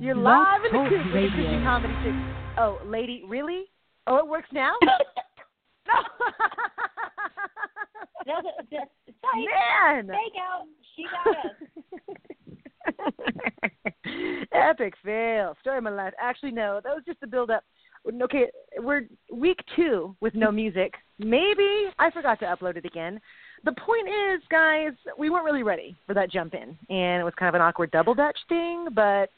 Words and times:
You're 0.00 0.14
live 0.14 0.64
in 0.64 0.72
the 0.72 0.80
with 0.80 0.90
the 1.36 1.60
Comedy 1.62 1.92
Chick. 2.02 2.14
Oh, 2.56 2.80
lady, 2.86 3.22
really? 3.28 3.64
Oh, 4.06 4.16
it 4.16 4.26
works 4.26 4.48
now? 4.50 4.72
no. 4.82 5.94
Just, 8.24 8.46
just, 8.70 8.86
psych, 9.06 9.44
Man. 9.94 10.06
fake 10.06 10.40
out. 10.40 10.64
She 10.96 11.04
got 11.04 11.36
us. 11.44 11.54
Epic 14.52 14.94
fail. 15.04 15.54
Story 15.60 15.76
of 15.76 15.84
my 15.84 15.90
life. 15.90 16.14
Actually, 16.18 16.52
no. 16.52 16.80
That 16.82 16.94
was 16.94 17.02
just 17.04 17.20
the 17.20 17.26
build 17.26 17.50
up. 17.50 17.62
Okay, 18.22 18.46
we're 18.78 19.06
week 19.30 19.58
two 19.76 20.16
with 20.22 20.34
no 20.34 20.50
music. 20.50 20.94
Maybe 21.18 21.90
I 21.98 22.10
forgot 22.10 22.40
to 22.40 22.46
upload 22.46 22.78
it 22.78 22.86
again. 22.86 23.20
The 23.66 23.72
point 23.72 24.08
is, 24.08 24.40
guys, 24.50 24.92
we 25.18 25.28
weren't 25.28 25.44
really 25.44 25.62
ready 25.62 25.94
for 26.06 26.14
that 26.14 26.32
jump 26.32 26.54
in, 26.54 26.74
and 26.88 27.20
it 27.20 27.24
was 27.24 27.34
kind 27.38 27.50
of 27.50 27.54
an 27.54 27.60
awkward 27.60 27.90
double 27.90 28.14
dutch 28.14 28.38
thing. 28.48 28.86
But 28.94 29.28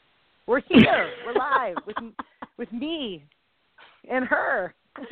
we're 0.47 0.61
here. 0.67 1.09
we're 1.25 1.33
live 1.33 1.75
with 1.85 1.95
with 2.57 2.71
me 2.71 3.23
and 4.09 4.25
her. 4.25 4.73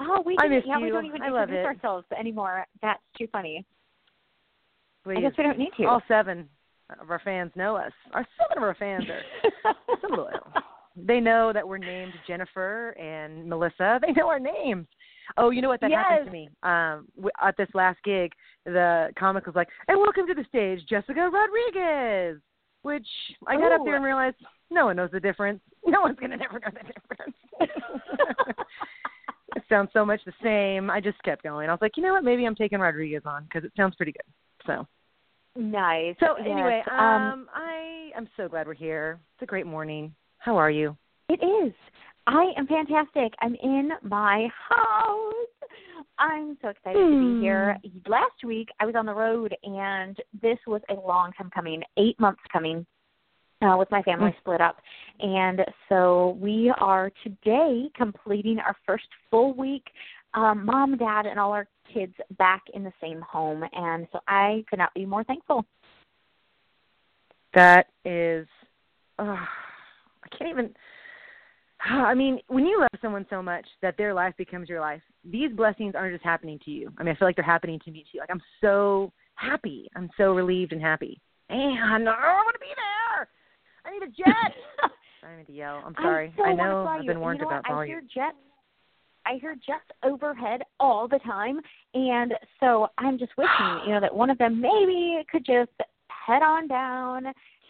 oh, 0.00 0.22
we 0.24 0.36
I 0.40 0.48
miss 0.48 0.64
yeah, 0.66 0.78
we 0.78 0.90
don't 0.90 1.06
even 1.06 1.22
I 1.22 1.28
introduce 1.28 1.64
ourselves 1.64 2.06
anymore. 2.18 2.66
That's 2.82 3.02
too 3.16 3.26
funny. 3.30 3.64
I 5.06 5.20
guess 5.20 5.32
we 5.38 5.44
don't 5.44 5.58
need 5.58 5.70
to. 5.78 5.84
All 5.84 6.02
seven 6.08 6.48
of 7.00 7.10
our 7.10 7.20
fans 7.24 7.52
know 7.54 7.76
us. 7.76 7.92
Our 8.12 8.26
seven 8.38 8.58
of 8.58 8.62
our 8.62 8.74
fans 8.74 9.04
are 9.64 9.74
some 10.02 10.10
loyal. 10.16 10.52
They 10.96 11.20
know 11.20 11.52
that 11.52 11.66
we're 11.66 11.78
named 11.78 12.12
Jennifer 12.26 12.90
and 12.90 13.48
Melissa. 13.48 14.00
They 14.02 14.12
know 14.12 14.28
our 14.28 14.40
names. 14.40 14.86
Oh, 15.36 15.50
you 15.50 15.62
know 15.62 15.68
what? 15.68 15.80
That 15.80 15.90
happened 15.90 16.26
to 16.26 16.32
me. 16.32 16.48
Um, 16.62 17.06
at 17.42 17.56
this 17.56 17.68
last 17.74 17.98
gig, 18.04 18.32
the 18.64 19.10
comic 19.18 19.46
was 19.46 19.54
like, 19.54 19.68
"And 19.86 19.98
welcome 19.98 20.26
to 20.26 20.34
the 20.34 20.44
stage, 20.48 20.84
Jessica 20.88 21.30
Rodriguez," 21.30 22.40
which 22.82 23.06
I 23.46 23.56
got 23.56 23.72
up 23.72 23.80
there 23.84 23.96
and 23.96 24.04
realized 24.04 24.36
no 24.70 24.86
one 24.86 24.96
knows 24.96 25.10
the 25.12 25.20
difference. 25.20 25.60
No 25.86 26.02
one's 26.02 26.18
gonna 26.20 26.36
never 26.36 26.58
know 26.58 26.68
the 26.70 26.92
difference. 26.92 27.36
it 29.56 29.62
sounds 29.70 29.88
so 29.94 30.04
much 30.04 30.20
the 30.26 30.34
same. 30.42 30.90
I 30.90 31.00
just 31.00 31.22
kept 31.22 31.42
going. 31.42 31.70
I 31.70 31.72
was 31.72 31.80
like, 31.80 31.96
you 31.96 32.02
know 32.02 32.12
what? 32.12 32.24
Maybe 32.24 32.44
I'm 32.44 32.54
taking 32.54 32.78
Rodriguez 32.78 33.22
on 33.24 33.44
because 33.44 33.64
it 33.64 33.72
sounds 33.74 33.94
pretty 33.94 34.12
good. 34.12 34.66
So. 34.66 34.86
nice. 35.58 36.14
So 36.20 36.34
Yes, 36.36 36.46
anyway, 36.50 36.82
um, 36.90 36.98
um, 36.98 37.48
I 37.54 38.10
am 38.14 38.28
so 38.36 38.48
glad 38.48 38.66
we're 38.66 38.74
here. 38.74 39.18
It's 39.34 39.44
a 39.44 39.46
great 39.46 39.66
morning. 39.66 40.14
How 40.36 40.58
are 40.58 40.70
you? 40.70 40.94
It 41.30 41.40
is. 41.42 41.72
I 42.26 42.52
am 42.58 42.66
fantastic. 42.66 43.32
I'm 43.40 43.54
in 43.62 43.92
my 44.02 44.48
house. 44.68 45.47
I'm 46.18 46.58
so 46.60 46.68
excited 46.68 46.98
to 46.98 47.18
be 47.18 47.40
here. 47.40 47.78
Last 48.06 48.44
week 48.44 48.68
I 48.80 48.86
was 48.86 48.94
on 48.96 49.06
the 49.06 49.14
road 49.14 49.54
and 49.62 50.16
this 50.42 50.58
was 50.66 50.80
a 50.90 50.94
long 50.94 51.32
time 51.32 51.50
coming, 51.54 51.82
eight 51.96 52.18
months 52.18 52.42
coming. 52.52 52.86
Uh, 53.60 53.74
with 53.76 53.90
my 53.90 54.00
family 54.02 54.30
Mm. 54.30 54.38
split 54.38 54.60
up. 54.60 54.80
And 55.18 55.66
so 55.88 56.38
we 56.40 56.70
are 56.78 57.10
today 57.24 57.90
completing 57.96 58.60
our 58.60 58.76
first 58.86 59.08
full 59.32 59.52
week, 59.52 59.90
um, 60.34 60.64
mom, 60.64 60.96
dad, 60.96 61.26
and 61.26 61.40
all 61.40 61.50
our 61.52 61.66
kids 61.92 62.14
back 62.36 62.62
in 62.72 62.84
the 62.84 62.92
same 63.00 63.20
home. 63.20 63.64
And 63.72 64.06
so 64.12 64.20
I 64.28 64.64
could 64.70 64.78
not 64.78 64.94
be 64.94 65.04
more 65.04 65.24
thankful. 65.24 65.66
That 67.52 67.88
is, 68.04 68.46
uh, 69.18 69.44
I 70.24 70.28
can't 70.30 70.50
even. 70.50 70.72
I 71.80 72.14
mean, 72.14 72.40
when 72.48 72.66
you 72.66 72.80
love 72.80 73.00
someone 73.00 73.26
so 73.30 73.42
much 73.42 73.66
that 73.82 73.96
their 73.96 74.12
life 74.12 74.34
becomes 74.36 74.68
your 74.68 74.80
life, 74.80 75.00
these 75.24 75.52
blessings 75.52 75.94
aren't 75.94 76.14
just 76.14 76.24
happening 76.24 76.58
to 76.64 76.70
you. 76.70 76.92
I 76.98 77.02
mean, 77.02 77.14
I 77.14 77.18
feel 77.18 77.28
like 77.28 77.36
they're 77.36 77.44
happening 77.44 77.80
to 77.84 77.90
me 77.90 78.04
too. 78.10 78.18
Like 78.18 78.30
I'm 78.30 78.42
so 78.60 79.12
happy. 79.34 79.88
I'm 79.94 80.10
so 80.16 80.32
relieved 80.32 80.72
and 80.72 80.82
happy. 80.82 81.20
And 81.50 82.08
I 82.08 82.42
want 82.44 82.54
to 82.54 82.60
be 82.60 82.66
there. 82.66 83.28
I 83.84 83.90
need 83.90 84.02
a 84.02 84.10
jet. 84.10 84.90
I 85.24 85.36
need 85.36 85.46
to 85.46 85.52
yell. 85.52 85.82
I'm 85.84 85.94
sorry. 85.94 86.32
I, 86.34 86.36
so 86.36 86.44
I 86.44 86.54
know 86.54 86.86
I've 86.86 87.06
been 87.06 87.20
warned 87.20 87.38
you 87.38 87.44
know 87.44 87.50
about 87.50 87.68
what? 87.68 87.82
I 87.82 87.86
hear 87.86 88.00
jets. 88.00 88.36
I 89.26 89.34
hear 89.40 89.54
jets 89.54 89.84
overhead 90.04 90.62
all 90.80 91.06
the 91.06 91.18
time, 91.18 91.60
and 91.92 92.32
so 92.60 92.88
I'm 92.96 93.18
just 93.18 93.32
wishing, 93.36 93.80
you 93.86 93.92
know, 93.92 94.00
that 94.00 94.14
one 94.14 94.30
of 94.30 94.38
them 94.38 94.58
maybe 94.58 95.22
could 95.30 95.44
just 95.44 95.70
head 96.08 96.42
on 96.42 96.66
down 96.66 97.26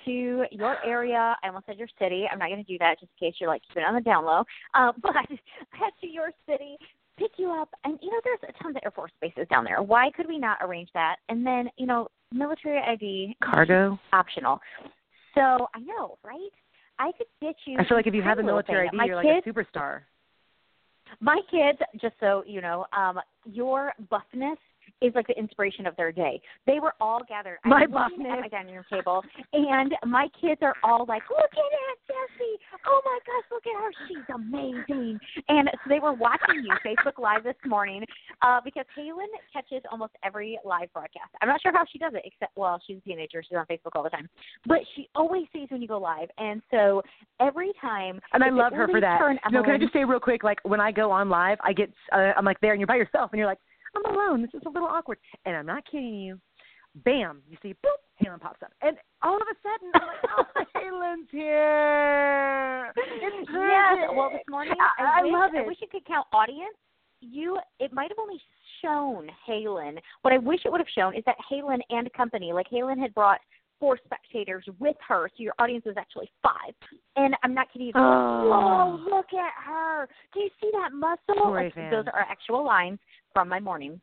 to 0.09 0.45
your 0.51 0.85
area. 0.85 1.37
I 1.43 1.49
almost 1.49 1.67
said 1.67 1.79
your 1.79 1.89
city. 1.99 2.25
I'm 2.31 2.39
not 2.39 2.49
going 2.49 2.65
to 2.65 2.71
do 2.71 2.79
that 2.79 3.01
just 3.01 3.13
in 3.21 3.29
case 3.29 3.37
you're 3.41 3.49
like 3.49 3.63
keeping 3.69 3.85
on 3.85 3.95
the 3.95 4.01
down 4.01 4.25
low. 4.25 4.45
Uh, 4.75 4.93
but 5.03 5.15
head 5.17 5.93
to 6.01 6.07
your 6.07 6.31
city, 6.49 6.77
pick 7.19 7.33
you 7.37 7.51
up, 7.51 7.69
and 7.85 7.99
you 8.03 8.11
know, 8.11 8.21
there's 8.25 8.39
tons 8.63 8.77
of 8.77 8.83
Air 8.85 8.91
Force 8.91 9.13
bases 9.21 9.47
down 9.51 9.65
there. 9.65 9.83
Why 9.83 10.11
could 10.17 10.27
we 10.29 10.39
not 10.39 10.59
arrange 10.61 10.89
that? 10.95 11.17
And 11.29 11.47
then, 11.47 11.69
you 11.77 11.87
know, 11.87 12.09
military 12.33 12.81
ID 12.81 13.37
Cargo. 13.43 13.99
optional. 14.13 14.61
So 15.35 15.69
I 15.75 15.81
know, 15.81 16.19
right? 16.25 16.51
I 16.99 17.13
could 17.13 17.27
get 17.41 17.55
you. 17.65 17.79
I 17.79 17.87
feel 17.87 17.97
like 17.97 18.07
if 18.07 18.15
you 18.15 18.23
have 18.23 18.39
a 18.39 18.43
military 18.43 18.89
thing. 18.91 19.01
ID, 19.01 19.09
you're 19.09 19.23
kids, 19.23 19.47
like 19.47 19.57
a 19.57 19.79
superstar. 19.79 20.01
my 21.21 21.41
kids, 21.51 21.79
just 22.01 22.15
so 22.21 22.43
you 22.47 22.61
know, 22.61 22.87
um, 22.97 23.21
your 23.45 23.93
buffness 24.11 24.59
is 25.03 25.13
like 25.15 25.27
the 25.27 25.39
inspiration 25.39 25.87
of 25.87 25.97
their 25.97 26.13
day. 26.13 26.41
They 26.67 26.81
were 26.81 26.95
all 27.01 27.21
gathered. 27.29 27.59
My 27.65 27.83
looking 27.83 28.27
at 28.27 28.41
my 28.41 28.49
dining 28.49 28.75
room 28.75 28.85
table, 28.91 29.23
and 29.53 29.95
my 30.07 30.29
kids 30.41 30.61
are 30.63 30.75
all 30.83 31.05
like, 31.07 31.23
"Look 31.31 31.51
at 31.53 31.59
Aunt 31.59 31.99
Jessie! 32.07 32.57
Oh 32.87 33.01
my 33.05 33.19
gosh, 33.27 33.45
look 33.51 33.65
at 33.67 33.81
her! 33.81 33.91
She's 34.09 34.35
amazing!" 34.35 35.19
And 35.49 35.69
so 35.73 35.89
they 35.89 36.01
were 36.01 36.13
watching 36.13 36.65
you 36.65 36.75
Facebook 36.85 37.19
Live 37.19 37.45
this 37.45 37.57
morning 37.67 38.05
uh, 38.43 38.61
because 38.65 38.85
Halen 38.97 39.29
catches 39.53 39.83
almost 39.91 40.13
every 40.25 40.59
live 40.65 40.93
broadcast. 40.93 41.31
I'm 41.43 41.49
not 41.49 41.61
sure 41.63 41.73
how 41.73 41.85
she 41.91 41.99
does 41.99 42.13
it, 42.15 42.23
except 42.25 42.57
well, 42.57 42.81
she's 42.87 42.99
a 42.99 43.01
teenager; 43.01 43.43
she's 43.43 43.57
on 43.57 43.67
Facebook 43.67 43.95
all 43.95 44.03
the 44.03 44.11
time. 44.11 44.29
But 44.67 44.79
she 44.95 45.09
always 45.15 45.45
sees 45.53 45.69
when 45.71 45.83
you 45.83 45.89
go 45.89 45.99
live, 45.99 46.29
and 46.39 46.63
so 46.71 47.03
every 47.41 47.73
time. 47.81 48.21
And 48.33 48.43
I 48.43 48.51
love 48.51 48.73
her 48.73 48.89
for 48.89 49.01
that. 49.01 49.19
turn 49.19 49.39
No, 49.51 49.63
can 49.63 49.73
I 49.73 49.79
just 49.79 49.93
say 49.93 50.05
real 50.05 50.21
quick, 50.21 50.45
like 50.45 50.59
when 50.65 50.81
I 50.81 50.93
go 50.93 51.11
on 51.11 51.29
live, 51.29 51.59
I 51.63 51.73
get, 51.73 51.91
uh, 52.13 52.33
I'm 52.37 52.45
like 52.45 52.61
there, 52.61 52.73
and 52.73 52.81
you're 52.81 52.87
by 52.87 52.97
yourself, 52.97 53.31
and 53.33 53.39
you're 53.39 53.47
like, 53.47 53.59
I'm 53.97 54.15
alone. 54.15 54.43
This 54.43 54.55
is 54.55 54.63
a 54.67 54.71
little 54.71 54.89
awkward, 54.89 55.19
and 55.45 55.57
I'm 55.57 55.67
not 55.67 55.85
kidding 55.91 56.15
you. 56.15 56.41
Bam, 57.05 57.43
you 57.49 57.57
see, 57.63 57.75
boop, 57.85 58.25
Halen 58.25 58.41
pops 58.41 58.63
up, 58.63 58.73
and 58.83 58.97
all 59.23 59.37
of 59.37 59.43
a 59.43 59.57
sudden, 59.63 59.91
I'm 59.95 60.07
like, 60.09 60.19
oh, 60.37 60.45
Halen's 60.75 61.29
here. 61.31 62.93
It's 62.97 63.49
Yes. 63.53 64.11
Well, 64.15 64.31
this 64.33 64.43
morning 64.49 64.75
I, 64.81 65.03
I, 65.03 65.21
I 65.21 65.23
wish, 65.23 65.33
love 65.33 65.51
I 65.57 65.67
wish 65.67 65.77
you 65.81 65.89
could 65.91 66.05
count 66.07 66.27
audience. 66.33 66.75
You, 67.21 67.59
it 67.79 67.93
might 67.93 68.11
have 68.11 68.19
only 68.19 68.41
shown 68.83 69.29
Halen. 69.49 69.99
What 70.23 70.33
I 70.33 70.39
wish 70.39 70.61
it 70.65 70.73
would 70.73 70.81
have 70.81 70.89
shown 70.95 71.15
is 71.15 71.23
that 71.27 71.37
Halen 71.51 71.79
and 71.91 72.13
company, 72.13 72.53
like 72.53 72.67
Halen 72.73 72.99
had 72.99 73.15
brought 73.15 73.41
four 73.81 73.99
spectators 74.05 74.65
with 74.79 74.97
her, 75.07 75.29
so 75.37 75.43
your 75.43 75.55
audience 75.59 75.85
was 75.85 75.97
actually 75.97 76.31
five. 76.43 76.75
And 77.17 77.35
I'm 77.43 77.55
not 77.55 77.73
kidding 77.73 77.89
you. 77.89 77.93
Oh. 77.95 78.99
Whoa, 79.09 79.17
look 79.17 79.27
at 79.33 79.53
her! 79.65 80.09
Do 80.35 80.41
you 80.41 80.51
see 80.61 80.71
that 80.73 80.93
muscle? 80.93 81.53
Like, 81.53 81.75
those 81.75 82.07
are 82.13 82.21
actual 82.21 82.65
lines 82.65 82.99
from 83.39 83.49
my 83.49 83.61
morning. 83.61 84.01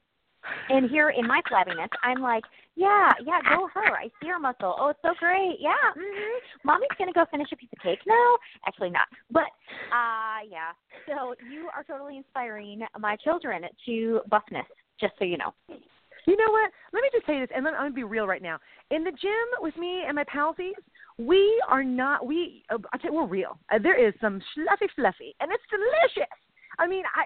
And 0.69 0.89
here 0.89 1.09
in 1.09 1.27
my 1.27 1.41
flabbiness, 1.51 1.89
I'm 2.03 2.21
like, 2.21 2.45
yeah, 2.77 3.09
yeah, 3.25 3.39
go 3.49 3.67
her. 3.73 3.97
I 3.97 4.09
see 4.21 4.29
her 4.29 4.39
muscle. 4.39 4.73
Oh, 4.79 4.89
it's 4.89 4.99
so 5.01 5.09
great. 5.19 5.57
Yeah. 5.59 5.73
hmm 5.93 6.39
Mommy's 6.63 6.87
gonna 6.97 7.11
go 7.11 7.25
finish 7.29 7.47
a 7.51 7.57
piece 7.57 7.67
of 7.75 7.83
cake 7.83 7.99
now. 8.07 8.37
Actually, 8.65 8.91
not. 8.91 9.07
But 9.29 9.51
uh 9.91 10.47
yeah. 10.49 10.71
So 11.05 11.35
you 11.51 11.67
are 11.75 11.83
totally 11.83 12.15
inspiring 12.15 12.83
my 12.97 13.17
children 13.17 13.63
to 13.87 14.21
buffness. 14.31 14.63
Just 15.01 15.13
so 15.19 15.25
you 15.25 15.37
know. 15.37 15.51
You 15.67 16.37
know 16.37 16.51
what? 16.51 16.71
Let 16.93 17.01
me 17.01 17.09
just 17.11 17.25
tell 17.25 17.35
you 17.35 17.41
this, 17.41 17.53
and 17.53 17.65
then 17.65 17.73
I'm 17.73 17.91
gonna 17.91 17.93
be 17.93 18.03
real 18.03 18.25
right 18.25 18.41
now. 18.41 18.57
In 18.89 19.03
the 19.03 19.11
gym 19.11 19.47
with 19.59 19.75
me 19.75 20.03
and 20.07 20.15
my 20.15 20.23
palsies, 20.23 20.79
we 21.17 21.61
are 21.67 21.83
not. 21.83 22.25
We, 22.25 22.63
uh, 22.69 22.77
I 22.93 22.97
tell 22.99 23.11
you, 23.11 23.17
we're 23.17 23.27
real. 23.27 23.59
Uh, 23.69 23.79
there 23.83 23.99
is 23.99 24.13
some 24.21 24.41
fluffy, 24.53 24.87
fluffy, 24.95 25.35
and 25.41 25.51
it's 25.51 25.63
delicious. 25.69 26.31
I 26.79 26.87
mean, 26.87 27.03
I, 27.15 27.25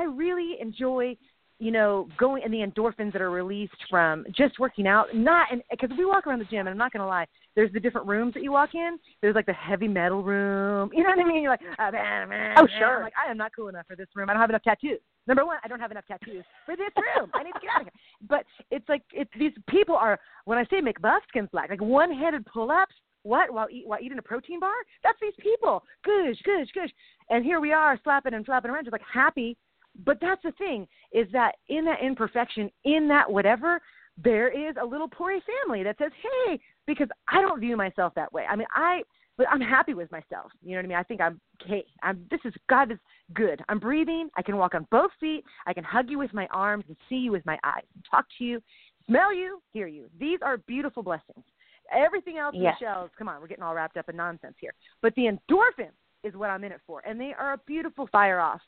I 0.00 0.04
really 0.04 0.56
enjoy, 0.60 1.16
you 1.58 1.70
know, 1.70 2.08
going 2.18 2.42
and 2.44 2.52
the 2.52 2.58
endorphins 2.58 3.12
that 3.12 3.22
are 3.22 3.30
released 3.30 3.76
from 3.88 4.26
just 4.36 4.58
working 4.58 4.86
out. 4.86 5.14
Not 5.14 5.48
because 5.70 5.90
we 5.96 6.04
walk 6.04 6.26
around 6.26 6.40
the 6.40 6.44
gym, 6.44 6.60
and 6.60 6.68
I'm 6.68 6.76
not 6.76 6.92
gonna 6.92 7.06
lie. 7.06 7.26
There's 7.54 7.72
the 7.72 7.80
different 7.80 8.06
rooms 8.06 8.34
that 8.34 8.42
you 8.42 8.52
walk 8.52 8.74
in. 8.74 8.98
There's 9.22 9.34
like 9.34 9.46
the 9.46 9.54
heavy 9.54 9.88
metal 9.88 10.22
room. 10.22 10.90
You 10.96 11.02
know 11.02 11.10
what 11.10 11.18
I 11.18 11.28
mean? 11.28 11.42
You're 11.42 11.52
like, 11.52 11.60
ah, 11.78 11.88
oh, 11.88 11.92
man, 11.92 12.28
man, 12.28 12.56
Oh, 12.58 12.66
sure. 12.78 12.96
I'm 12.98 13.02
like, 13.02 13.12
I 13.26 13.30
am 13.30 13.36
not 13.36 13.52
cool 13.54 13.68
enough 13.68 13.86
for 13.86 13.96
this 13.96 14.08
room. 14.14 14.28
I 14.28 14.32
don't 14.32 14.40
have 14.40 14.50
enough 14.50 14.62
tattoos. 14.62 14.98
Number 15.26 15.44
one, 15.44 15.58
I 15.64 15.68
don't 15.68 15.80
have 15.80 15.90
enough 15.90 16.06
tattoos 16.06 16.44
for 16.64 16.76
this 16.76 16.90
room. 16.96 17.30
I 17.34 17.42
need 17.42 17.52
to 17.52 17.60
get 17.60 17.70
out 17.74 17.80
of 17.82 17.86
here. 17.86 17.92
But 18.28 18.44
it's 18.70 18.88
like 18.88 19.02
it's 19.12 19.30
these 19.38 19.52
people 19.68 19.94
are 19.96 20.18
when 20.44 20.58
I 20.58 20.64
say 20.66 20.80
make 20.80 21.00
buskins 21.00 21.48
black, 21.52 21.70
like 21.70 21.80
one 21.80 22.12
headed 22.12 22.44
pull 22.46 22.70
ups. 22.70 22.94
What 23.22 23.52
while 23.52 23.66
eat, 23.70 23.82
while 23.86 23.98
eating 24.00 24.18
a 24.18 24.22
protein 24.22 24.60
bar? 24.60 24.70
That's 25.02 25.18
these 25.20 25.34
people. 25.40 25.82
Goosh, 26.06 26.36
goosh, 26.46 26.68
goosh. 26.76 26.90
And 27.28 27.44
here 27.44 27.58
we 27.60 27.72
are 27.72 27.98
slapping 28.04 28.34
and 28.34 28.46
flapping 28.46 28.70
around, 28.70 28.84
just 28.84 28.92
like 28.92 29.02
happy. 29.12 29.56
But 30.04 30.18
that's 30.20 30.42
the 30.42 30.52
thing 30.52 30.86
is 31.12 31.26
that 31.32 31.56
in 31.68 31.84
that 31.86 32.00
imperfection, 32.02 32.70
in 32.84 33.08
that 33.08 33.30
whatever, 33.30 33.80
there 34.22 34.48
is 34.48 34.76
a 34.80 34.84
little 34.84 35.08
Pori 35.08 35.40
family 35.64 35.82
that 35.82 35.98
says, 35.98 36.12
"Hey," 36.46 36.60
because 36.86 37.08
I 37.28 37.40
don't 37.40 37.60
view 37.60 37.76
myself 37.76 38.14
that 38.14 38.32
way. 38.32 38.46
I 38.46 38.56
mean, 38.56 38.66
I 38.74 39.02
but 39.36 39.46
I'm 39.50 39.60
happy 39.60 39.94
with 39.94 40.10
myself. 40.10 40.50
You 40.62 40.70
know 40.70 40.78
what 40.78 40.84
I 40.84 40.88
mean? 40.88 40.98
I 40.98 41.02
think 41.02 41.20
I'm 41.20 41.40
okay. 41.62 41.84
I'm 42.02 42.26
this 42.30 42.40
is 42.44 42.54
God 42.68 42.90
is 42.90 42.98
good. 43.34 43.62
I'm 43.68 43.78
breathing. 43.78 44.30
I 44.36 44.42
can 44.42 44.56
walk 44.56 44.74
on 44.74 44.86
both 44.90 45.10
feet. 45.20 45.44
I 45.66 45.74
can 45.74 45.84
hug 45.84 46.08
you 46.08 46.18
with 46.18 46.32
my 46.32 46.46
arms 46.50 46.84
and 46.88 46.96
see 47.08 47.16
you 47.16 47.32
with 47.32 47.44
my 47.44 47.58
eyes 47.62 47.84
and 47.94 48.04
talk 48.10 48.26
to 48.38 48.44
you, 48.44 48.62
smell 49.06 49.34
you, 49.34 49.60
hear 49.72 49.86
you. 49.86 50.08
These 50.18 50.38
are 50.42 50.58
beautiful 50.58 51.02
blessings. 51.02 51.44
Everything 51.92 52.38
else 52.38 52.54
Yes. 52.56 52.78
shells, 52.78 53.10
come 53.16 53.28
on, 53.28 53.40
we're 53.40 53.46
getting 53.46 53.62
all 53.62 53.74
wrapped 53.74 53.96
up 53.96 54.08
in 54.08 54.16
nonsense 54.16 54.56
here. 54.58 54.74
But 55.02 55.14
the 55.14 55.26
endorphins 55.26 55.92
is 56.24 56.34
what 56.34 56.50
I'm 56.50 56.64
in 56.64 56.72
it 56.72 56.80
for, 56.86 57.00
and 57.06 57.20
they 57.20 57.32
are 57.34 57.52
a 57.52 57.58
beautiful 57.58 58.08
fire 58.08 58.40
off 58.40 58.60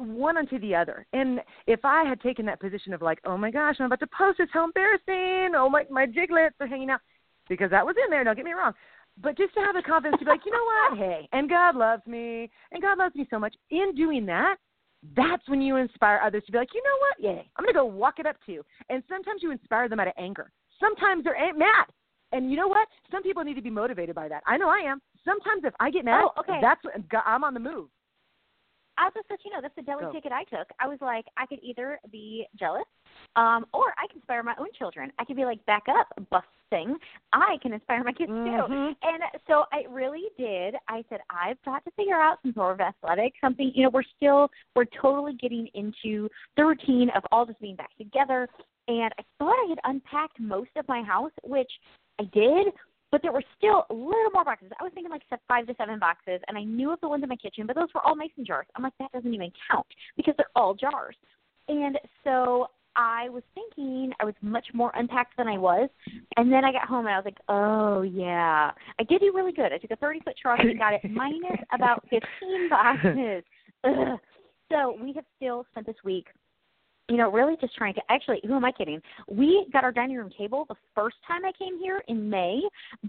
one 0.00 0.36
onto 0.36 0.58
the 0.58 0.74
other. 0.74 1.06
And 1.12 1.40
if 1.66 1.80
I 1.84 2.04
had 2.04 2.20
taken 2.20 2.46
that 2.46 2.60
position 2.60 2.92
of 2.92 3.02
like, 3.02 3.18
oh 3.24 3.36
my 3.36 3.50
gosh, 3.50 3.76
I'm 3.78 3.86
about 3.86 4.00
to 4.00 4.08
post 4.16 4.38
this, 4.38 4.48
how 4.52 4.64
embarrassing! 4.64 5.54
Oh 5.56 5.68
my, 5.68 5.84
my 5.90 6.06
jiglets 6.06 6.56
are 6.60 6.66
hanging 6.66 6.90
out, 6.90 7.00
because 7.48 7.70
that 7.70 7.84
was 7.84 7.96
in 8.04 8.10
there. 8.10 8.24
Don't 8.24 8.36
get 8.36 8.44
me 8.44 8.52
wrong. 8.52 8.72
But 9.22 9.36
just 9.36 9.54
to 9.54 9.60
have 9.60 9.74
the 9.74 9.82
confidence 9.82 10.18
to 10.20 10.24
be 10.24 10.30
like, 10.30 10.46
you 10.46 10.52
know 10.52 10.64
what? 10.64 10.98
Hey, 10.98 11.28
and 11.32 11.48
God 11.48 11.76
loves 11.76 12.06
me, 12.06 12.50
and 12.72 12.80
God 12.82 12.98
loves 12.98 13.14
me 13.14 13.26
so 13.28 13.38
much. 13.38 13.54
In 13.70 13.94
doing 13.94 14.24
that, 14.26 14.56
that's 15.16 15.46
when 15.48 15.60
you 15.60 15.76
inspire 15.76 16.20
others 16.24 16.42
to 16.46 16.52
be 16.52 16.58
like, 16.58 16.74
you 16.74 16.82
know 16.82 16.98
what? 17.00 17.36
Yay, 17.36 17.50
I'm 17.56 17.64
gonna 17.64 17.72
go 17.72 17.84
walk 17.84 18.18
it 18.18 18.26
up 18.26 18.36
too. 18.46 18.62
And 18.88 19.02
sometimes 19.08 19.42
you 19.42 19.50
inspire 19.50 19.88
them 19.88 20.00
out 20.00 20.08
of 20.08 20.14
anger. 20.16 20.50
Sometimes 20.78 21.24
they're 21.24 21.34
a- 21.34 21.54
mad. 21.54 21.86
And 22.32 22.50
you 22.50 22.56
know 22.56 22.68
what? 22.68 22.86
Some 23.10 23.22
people 23.22 23.42
need 23.42 23.54
to 23.54 23.62
be 23.62 23.70
motivated 23.70 24.14
by 24.14 24.28
that. 24.28 24.42
I 24.46 24.56
know 24.56 24.68
I 24.68 24.78
am. 24.78 25.02
Sometimes 25.24 25.64
if 25.64 25.74
I 25.80 25.90
get 25.90 26.04
mad, 26.04 26.24
Oh, 26.24 26.40
okay. 26.40 26.58
that's 26.60 26.80
what, 26.84 26.94
I'm 27.26 27.44
on 27.44 27.54
the 27.54 27.60
move. 27.60 27.88
I'll 29.00 29.10
just 29.10 29.26
let 29.30 29.40
you 29.44 29.50
know 29.50 29.60
that's 29.62 29.74
the 29.74 29.82
deli 29.82 30.04
Go. 30.04 30.12
ticket 30.12 30.30
I 30.30 30.44
took. 30.44 30.68
I 30.78 30.86
was 30.86 30.98
like, 31.00 31.24
I 31.38 31.46
could 31.46 31.58
either 31.62 31.98
be 32.12 32.46
jealous, 32.58 32.84
um, 33.34 33.64
or 33.72 33.94
I 33.96 34.06
can 34.08 34.16
inspire 34.16 34.42
my 34.42 34.54
own 34.58 34.68
children. 34.78 35.10
I 35.18 35.24
could 35.24 35.36
be 35.36 35.44
like, 35.44 35.64
back 35.64 35.84
up, 35.88 36.06
busting. 36.30 36.96
I 37.32 37.56
can 37.62 37.72
inspire 37.72 38.04
my 38.04 38.12
kids 38.12 38.30
Mhm. 38.30 38.68
too. 38.68 38.96
And 39.02 39.22
so 39.46 39.64
I 39.72 39.86
really 39.88 40.28
did. 40.38 40.76
I 40.88 41.02
said, 41.08 41.20
I've 41.30 41.60
got 41.64 41.82
to 41.84 41.90
figure 41.92 42.20
out 42.20 42.38
some 42.42 42.52
sort 42.52 42.74
of 42.74 42.80
athletic 42.80 43.32
something. 43.40 43.72
You 43.74 43.84
know, 43.84 43.90
we're 43.90 44.02
still 44.02 44.50
we're 44.76 44.84
totally 44.84 45.32
getting 45.34 45.66
into 45.68 46.28
the 46.56 46.64
routine 46.66 47.10
of 47.10 47.24
all 47.32 47.46
just 47.46 47.60
being 47.60 47.76
back 47.76 47.96
together. 47.96 48.48
And 48.86 49.12
I 49.18 49.22
thought 49.38 49.54
I 49.54 49.66
had 49.70 49.80
unpacked 49.84 50.38
most 50.38 50.70
of 50.76 50.86
my 50.88 51.02
house, 51.02 51.32
which 51.42 51.70
I 52.20 52.24
did, 52.24 52.68
but 53.10 53.22
there 53.22 53.32
were 53.32 53.42
still 53.58 53.86
a 53.90 53.94
little 53.94 54.30
more 54.32 54.44
boxes. 54.44 54.70
I 54.78 54.84
was 54.84 54.92
thinking 54.94 55.10
like 55.10 55.22
five 55.48 55.66
to 55.66 55.74
seven 55.76 55.98
boxes, 55.98 56.40
and 56.48 56.56
I 56.56 56.62
knew 56.62 56.92
of 56.92 57.00
the 57.00 57.08
ones 57.08 57.22
in 57.22 57.28
my 57.28 57.36
kitchen, 57.36 57.66
but 57.66 57.76
those 57.76 57.88
were 57.94 58.00
all 58.02 58.14
mason 58.14 58.44
jars. 58.44 58.66
I'm 58.76 58.82
like, 58.82 58.92
that 58.98 59.12
doesn't 59.12 59.32
even 59.32 59.52
count 59.70 59.86
because 60.16 60.34
they're 60.36 60.46
all 60.54 60.74
jars. 60.74 61.16
And 61.68 61.98
so 62.24 62.68
I 62.96 63.28
was 63.28 63.42
thinking 63.54 64.12
I 64.20 64.24
was 64.24 64.34
much 64.42 64.66
more 64.74 64.92
unpacked 64.94 65.36
than 65.36 65.48
I 65.48 65.58
was. 65.58 65.88
And 66.36 66.52
then 66.52 66.64
I 66.64 66.72
got 66.72 66.88
home 66.88 67.06
and 67.06 67.14
I 67.14 67.18
was 67.18 67.24
like, 67.24 67.38
oh, 67.48 68.02
yeah. 68.02 68.72
I 68.98 69.02
did 69.04 69.20
do 69.20 69.32
really 69.34 69.52
good. 69.52 69.72
I 69.72 69.78
took 69.78 69.90
a 69.90 69.96
30 69.96 70.20
foot 70.20 70.34
truck 70.40 70.58
and 70.60 70.78
got 70.78 70.94
it 70.94 71.10
minus 71.10 71.60
about 71.72 72.02
15 72.10 72.20
boxes. 72.70 73.44
Ugh. 73.84 74.18
So 74.70 74.96
we 75.02 75.12
have 75.14 75.24
still 75.36 75.64
spent 75.72 75.86
this 75.86 75.96
week 76.04 76.26
you 77.10 77.16
know, 77.16 77.30
really 77.30 77.56
just 77.60 77.74
trying 77.74 77.94
to 77.94 78.00
actually, 78.08 78.40
who 78.46 78.54
am 78.54 78.64
I 78.64 78.70
kidding? 78.70 79.02
We 79.28 79.66
got 79.72 79.82
our 79.82 79.90
dining 79.90 80.16
room 80.16 80.30
table 80.38 80.64
the 80.68 80.76
first 80.94 81.16
time 81.26 81.44
I 81.44 81.50
came 81.58 81.76
here 81.78 82.02
in 82.06 82.30
May, 82.30 82.60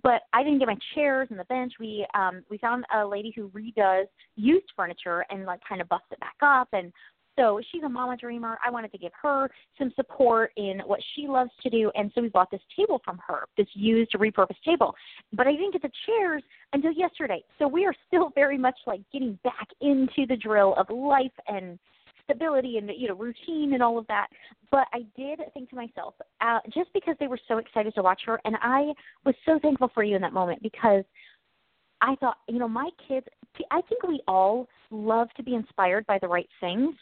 but 0.02 0.24
I 0.34 0.44
didn't 0.44 0.58
get 0.58 0.68
my 0.68 0.78
chairs 0.96 1.28
and 1.30 1.40
the 1.40 1.46
bench. 1.46 1.74
We 1.80 2.06
um 2.16 2.44
we 2.50 2.58
found 2.58 2.84
a 2.94 3.06
lady 3.06 3.32
who 3.36 3.50
redoes 3.50 4.06
used 4.36 4.66
furniture 4.76 5.24
and 5.30 5.46
like 5.46 5.60
kind 5.70 5.82
of 5.82 5.90
busts 5.90 6.08
it 6.12 6.20
back 6.20 6.36
up 6.42 6.70
and 6.74 6.92
so 7.38 7.62
she's 7.72 7.84
a 7.84 7.90
mama 7.90 8.18
dreamer. 8.18 8.58
I 8.66 8.70
wanted 8.70 8.92
to 8.92 8.98
give 8.98 9.14
her 9.22 9.50
some 9.78 9.92
support 9.96 10.52
in 10.58 10.82
what 10.86 11.00
she 11.16 11.28
loves 11.28 11.50
to 11.64 11.70
do, 11.70 11.90
and 11.96 12.12
so 12.14 12.22
we 12.22 12.28
bought 12.28 12.52
this 12.52 12.62
table 12.78 13.02
from 13.06 13.22
her, 13.26 13.48
this 13.58 13.68
used 13.74 14.12
repurposed 14.14 14.62
table. 14.66 14.94
But 15.32 15.48
I 15.48 15.54
didn't 15.54 15.72
get 15.72 15.82
the 15.82 15.92
chairs 16.06 16.44
until 16.74 16.92
yesterday, 16.92 17.42
so 17.58 17.70
we 17.70 17.86
are 17.86 17.96
still 18.08 18.32
very 18.36 18.58
much 18.58 18.78
like 18.86 19.00
getting 19.14 19.40
back 19.46 19.70
into 19.80 20.28
the 20.28 20.36
drill 20.36 20.76
of 20.76 20.90
life 20.90 21.32
and 21.48 21.80
stability 22.24 22.78
and 22.78 22.90
you 22.96 23.08
know 23.08 23.16
routine 23.16 23.74
and 23.74 23.84
all 23.84 23.98
of 23.98 24.08
that. 24.08 24.28
But 24.72 24.88
I 24.94 25.00
did 25.18 25.40
think 25.54 25.70
to 25.70 25.76
myself, 25.76 26.16
uh, 26.42 26.60
just 26.74 26.92
because 26.94 27.16
they 27.20 27.28
were 27.28 27.40
so 27.48 27.58
excited 27.58 27.94
to 27.96 28.04
watch 28.04 28.22
her, 28.26 28.40
and 28.46 28.56
I 28.62 28.94
was 29.26 29.36
so 29.46 29.60
thankful 29.62 29.92
for 29.94 30.04
you 30.04 30.16
in 30.16 30.22
that 30.22 30.34
moment 30.34 30.62
because 30.62 31.04
I 32.02 32.16
thought, 32.16 32.38
you 32.48 32.60
know, 32.60 32.68
my 32.68 32.90
kids. 33.08 33.28
I 33.70 33.82
think 33.82 34.04
we 34.04 34.22
all 34.28 34.68
love 34.92 35.28
to 35.38 35.44
be 35.44 35.56
inspired 35.56 36.06
by 36.08 36.20
the 36.20 36.28
right 36.28 36.48
things. 36.60 36.96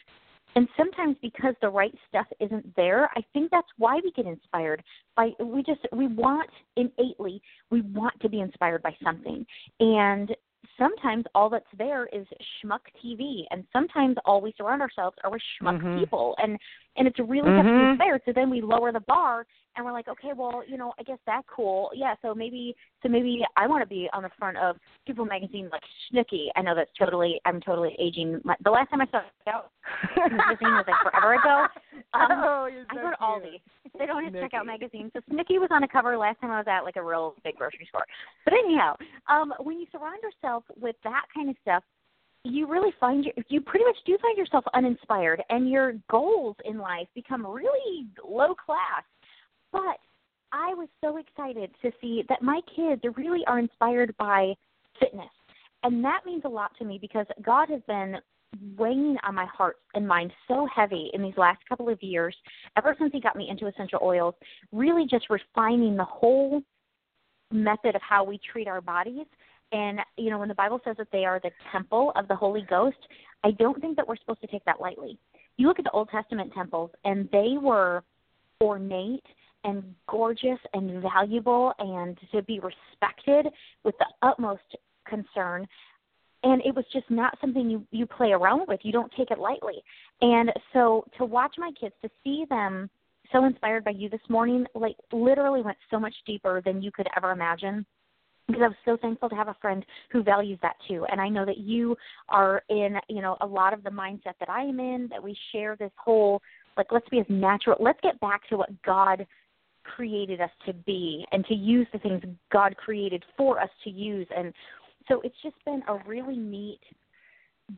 And 0.56 0.68
sometimes 0.76 1.16
because 1.22 1.54
the 1.62 1.68
right 1.68 1.94
stuff 2.08 2.26
isn't 2.40 2.74
there, 2.74 3.08
I 3.14 3.22
think 3.32 3.50
that's 3.50 3.68
why 3.78 4.00
we 4.02 4.10
get 4.12 4.26
inspired. 4.26 4.82
By 5.16 5.30
we 5.38 5.62
just 5.62 5.80
we 5.92 6.08
want 6.08 6.50
innately 6.76 7.40
we 7.70 7.82
want 7.82 8.20
to 8.20 8.28
be 8.28 8.40
inspired 8.40 8.82
by 8.82 8.96
something. 9.02 9.46
And 9.78 10.34
sometimes 10.78 11.24
all 11.34 11.48
that's 11.48 11.66
there 11.78 12.06
is 12.06 12.26
schmuck 12.62 12.80
TV, 13.04 13.44
and 13.50 13.64
sometimes 13.72 14.16
all 14.24 14.40
we 14.40 14.52
surround 14.56 14.82
ourselves 14.82 15.16
are 15.24 15.30
with 15.30 15.42
schmuck 15.60 15.80
Mhm. 15.80 15.98
people, 15.98 16.34
and 16.38 16.58
and 16.96 17.06
it's 17.06 17.18
really 17.20 17.50
tough 17.52 17.64
to 17.64 17.72
be 17.72 17.78
Mhm. 17.78 17.90
inspired. 17.92 18.22
So 18.24 18.32
then 18.32 18.50
we 18.50 18.60
lower 18.60 18.90
the 18.92 19.00
bar, 19.00 19.46
and 19.76 19.86
we're 19.86 19.92
like, 19.92 20.08
okay, 20.08 20.32
well, 20.32 20.62
you 20.66 20.76
know, 20.76 20.92
I 20.98 21.04
guess 21.04 21.18
that's 21.24 21.46
cool, 21.48 21.90
yeah. 21.94 22.14
So 22.20 22.34
maybe 22.34 22.74
so 23.02 23.08
maybe 23.08 23.46
I 23.56 23.66
want 23.68 23.82
to 23.82 23.86
be 23.86 24.10
on 24.12 24.22
the 24.24 24.28
front 24.30 24.56
of 24.58 24.76
People 25.06 25.24
magazine 25.24 25.68
like 25.70 25.82
Snooki. 26.12 26.48
I 26.56 26.62
know 26.62 26.74
that's 26.74 26.90
totally 26.98 27.40
I'm 27.44 27.60
totally 27.60 27.94
aging. 27.98 28.40
My, 28.44 28.56
the 28.62 28.70
last 28.70 28.90
time 28.90 29.00
I 29.00 29.06
saw 29.06 29.18
it 29.18 29.24
out, 29.46 29.70
magazine 30.16 30.74
was 30.74 30.84
like 30.86 31.00
forever 31.02 31.34
ago. 31.34 31.66
Um, 32.12 32.26
oh, 32.32 32.66
you're 32.66 32.86
I 32.90 32.94
so 32.96 33.02
go 33.02 33.10
to. 33.10 33.16
Aldi. 33.22 33.60
They 33.96 34.04
don't 34.04 34.24
have 34.24 34.32
to 34.32 34.40
check 34.40 34.52
out 34.54 34.64
Snooki. 34.64 34.66
magazines. 34.66 35.12
So 35.14 35.20
Snooki 35.30 35.60
was 35.60 35.68
on 35.70 35.84
a 35.84 35.88
cover 35.88 36.18
last 36.18 36.40
time 36.40 36.50
I 36.50 36.58
was 36.58 36.66
at 36.66 36.80
like 36.82 36.96
a 36.96 37.02
real 37.04 37.36
big 37.44 37.54
grocery 37.54 37.86
store. 37.88 38.04
But 38.44 38.54
anyhow, 38.54 38.96
um, 39.28 39.54
when 39.60 39.78
you 39.78 39.86
surround 39.92 40.18
yourself 40.20 40.49
with 40.78 40.96
that 41.04 41.26
kind 41.34 41.50
of 41.50 41.56
stuff, 41.62 41.82
you 42.44 42.66
really 42.66 42.92
find 42.98 43.24
your, 43.24 43.34
you 43.48 43.60
pretty 43.60 43.84
much 43.84 43.96
do 44.06 44.16
find 44.22 44.36
yourself 44.38 44.64
uninspired, 44.74 45.42
and 45.50 45.68
your 45.68 45.94
goals 46.10 46.56
in 46.64 46.78
life 46.78 47.06
become 47.14 47.46
really 47.46 48.06
low 48.26 48.54
class. 48.54 49.04
But 49.72 49.98
I 50.52 50.74
was 50.74 50.88
so 51.02 51.18
excited 51.18 51.70
to 51.82 51.90
see 52.00 52.24
that 52.28 52.42
my 52.42 52.60
kids 52.74 53.02
really 53.16 53.44
are 53.46 53.58
inspired 53.58 54.14
by 54.18 54.54
fitness. 54.98 55.30
And 55.82 56.04
that 56.04 56.20
means 56.26 56.42
a 56.44 56.48
lot 56.48 56.72
to 56.78 56.84
me 56.84 56.98
because 57.00 57.26
God 57.42 57.68
has 57.70 57.80
been 57.86 58.16
weighing 58.76 59.16
on 59.22 59.34
my 59.34 59.46
heart 59.46 59.76
and 59.94 60.06
mind 60.06 60.32
so 60.48 60.66
heavy 60.74 61.10
in 61.14 61.22
these 61.22 61.36
last 61.36 61.60
couple 61.68 61.88
of 61.88 62.02
years, 62.02 62.36
ever 62.76 62.96
since 62.98 63.12
He 63.12 63.20
got 63.20 63.36
me 63.36 63.48
into 63.48 63.66
essential 63.66 64.00
oils, 64.02 64.34
really 64.72 65.06
just 65.06 65.30
refining 65.30 65.96
the 65.96 66.04
whole 66.04 66.62
method 67.52 67.94
of 67.94 68.02
how 68.02 68.24
we 68.24 68.40
treat 68.52 68.68
our 68.68 68.80
bodies. 68.80 69.26
And, 69.72 70.00
you 70.16 70.30
know, 70.30 70.38
when 70.38 70.48
the 70.48 70.54
Bible 70.54 70.80
says 70.84 70.96
that 70.98 71.08
they 71.12 71.24
are 71.24 71.40
the 71.40 71.50
temple 71.70 72.12
of 72.16 72.28
the 72.28 72.34
Holy 72.34 72.62
Ghost, 72.62 72.96
I 73.44 73.52
don't 73.52 73.80
think 73.80 73.96
that 73.96 74.06
we're 74.06 74.16
supposed 74.16 74.40
to 74.40 74.46
take 74.46 74.64
that 74.64 74.80
lightly. 74.80 75.18
You 75.56 75.68
look 75.68 75.78
at 75.78 75.84
the 75.84 75.90
Old 75.92 76.08
Testament 76.10 76.52
temples, 76.54 76.90
and 77.04 77.28
they 77.30 77.56
were 77.60 78.02
ornate 78.60 79.24
and 79.64 79.82
gorgeous 80.08 80.58
and 80.74 81.02
valuable 81.02 81.72
and 81.78 82.18
to 82.32 82.42
be 82.42 82.60
respected 82.60 83.52
with 83.84 83.94
the 83.98 84.06
utmost 84.22 84.76
concern. 85.06 85.66
And 86.42 86.62
it 86.64 86.74
was 86.74 86.84
just 86.92 87.10
not 87.10 87.36
something 87.40 87.68
you 87.68 87.86
you 87.90 88.06
play 88.06 88.32
around 88.32 88.66
with. 88.68 88.80
You 88.82 88.92
don't 88.92 89.12
take 89.16 89.30
it 89.30 89.38
lightly. 89.38 89.82
And 90.22 90.50
so 90.72 91.04
to 91.18 91.24
watch 91.26 91.54
my 91.58 91.70
kids 91.78 91.94
to 92.02 92.10
see 92.24 92.46
them 92.48 92.88
so 93.32 93.44
inspired 93.44 93.84
by 93.84 93.90
you 93.90 94.08
this 94.08 94.20
morning 94.28 94.66
like 94.74 94.96
literally 95.12 95.62
went 95.62 95.76
so 95.90 96.00
much 96.00 96.14
deeper 96.26 96.62
than 96.64 96.82
you 96.82 96.90
could 96.90 97.06
ever 97.16 97.30
imagine 97.30 97.84
because 98.52 98.64
I 98.64 98.68
was 98.68 98.76
so 98.84 98.96
thankful 99.00 99.28
to 99.28 99.34
have 99.34 99.48
a 99.48 99.56
friend 99.60 99.84
who 100.10 100.22
values 100.22 100.58
that 100.62 100.76
too. 100.88 101.06
And 101.10 101.20
I 101.20 101.28
know 101.28 101.44
that 101.44 101.58
you 101.58 101.96
are 102.28 102.62
in, 102.68 102.96
you 103.08 103.22
know, 103.22 103.36
a 103.40 103.46
lot 103.46 103.72
of 103.72 103.82
the 103.82 103.90
mindset 103.90 104.34
that 104.40 104.48
I 104.48 104.62
am 104.62 104.80
in, 104.80 105.08
that 105.10 105.22
we 105.22 105.36
share 105.52 105.76
this 105.76 105.92
whole 105.96 106.40
like 106.76 106.92
let's 106.92 107.08
be 107.08 107.18
as 107.18 107.26
natural 107.28 107.76
let's 107.80 107.98
get 108.02 108.18
back 108.20 108.48
to 108.48 108.56
what 108.56 108.70
God 108.82 109.26
created 109.84 110.40
us 110.40 110.50
to 110.66 110.72
be 110.72 111.26
and 111.32 111.44
to 111.46 111.54
use 111.54 111.86
the 111.92 111.98
things 111.98 112.22
God 112.52 112.76
created 112.76 113.24
for 113.36 113.60
us 113.60 113.70
to 113.84 113.90
use 113.90 114.26
and 114.36 114.52
so 115.08 115.20
it's 115.24 115.36
just 115.42 115.56
been 115.64 115.82
a 115.88 115.96
really 116.06 116.36
neat 116.36 116.80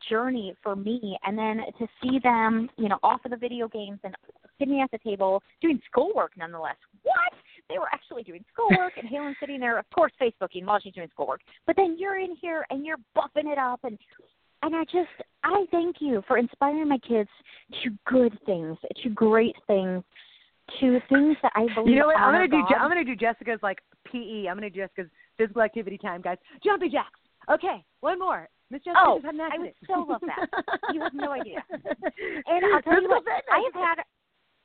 journey 0.09 0.55
for 0.61 0.75
me 0.75 1.17
and 1.23 1.37
then 1.37 1.61
to 1.79 1.87
see 2.01 2.19
them, 2.23 2.69
you 2.77 2.89
know, 2.89 2.97
off 3.03 3.23
of 3.25 3.31
the 3.31 3.37
video 3.37 3.67
games 3.67 3.99
and 4.03 4.15
sitting 4.59 4.81
at 4.81 4.91
the 4.91 4.97
table 4.99 5.41
doing 5.61 5.79
schoolwork 5.89 6.31
nonetheless. 6.37 6.75
What? 7.03 7.33
They 7.69 7.79
were 7.79 7.87
actually 7.93 8.23
doing 8.23 8.43
schoolwork 8.53 8.93
and 8.97 9.07
Halen 9.09 9.33
sitting 9.39 9.59
there, 9.59 9.79
of 9.79 9.85
course, 9.93 10.11
Facebooking 10.21 10.65
while 10.65 10.79
she's 10.79 10.93
doing 10.93 11.07
schoolwork. 11.11 11.41
But 11.65 11.75
then 11.75 11.95
you're 11.97 12.19
in 12.19 12.35
here 12.41 12.65
and 12.69 12.85
you're 12.85 12.97
buffing 13.15 13.51
it 13.51 13.57
up 13.57 13.79
and 13.83 13.97
and 14.63 14.75
I 14.75 14.83
just 14.85 15.09
I 15.43 15.65
thank 15.71 15.97
you 15.99 16.23
for 16.27 16.37
inspiring 16.37 16.87
my 16.87 16.97
kids 16.99 17.29
to 17.83 17.89
good 18.05 18.37
things, 18.45 18.77
to 19.03 19.09
great 19.09 19.55
things, 19.67 20.03
to 20.79 20.99
things 21.09 21.35
that 21.41 21.51
I 21.55 21.67
believe 21.75 21.89
You 21.93 21.99
know 21.99 22.07
what? 22.07 22.17
I'm 22.17 22.33
gonna 22.33 22.47
do. 22.47 22.63
Je- 22.69 22.75
I'm 22.75 22.89
gonna 22.89 23.03
do 23.03 23.15
Jessica's 23.15 23.59
like 23.61 23.79
PE. 24.05 24.47
I'm 24.47 24.55
gonna 24.55 24.69
do 24.69 24.81
Jessica's 24.81 25.09
physical 25.37 25.61
activity 25.61 25.97
time, 25.97 26.21
guys. 26.21 26.37
Jumpy 26.63 26.89
jacks. 26.89 27.19
Okay, 27.51 27.83
one 27.99 28.19
more. 28.19 28.47
Miss 28.69 28.81
Jessica 28.83 29.03
Oh, 29.05 29.19
just 29.21 29.25
had 29.25 29.35
an 29.35 29.41
I 29.41 29.57
would 29.59 29.73
so 29.85 30.05
love 30.07 30.21
that. 30.25 30.47
You 30.93 31.01
have 31.01 31.13
no 31.13 31.31
idea. 31.31 31.63
And 32.47 32.65
I'll 32.73 32.81
tell 32.81 33.01
you 33.01 33.09
what. 33.09 33.23
I 33.51 33.69
have 33.73 33.73
had 33.73 34.03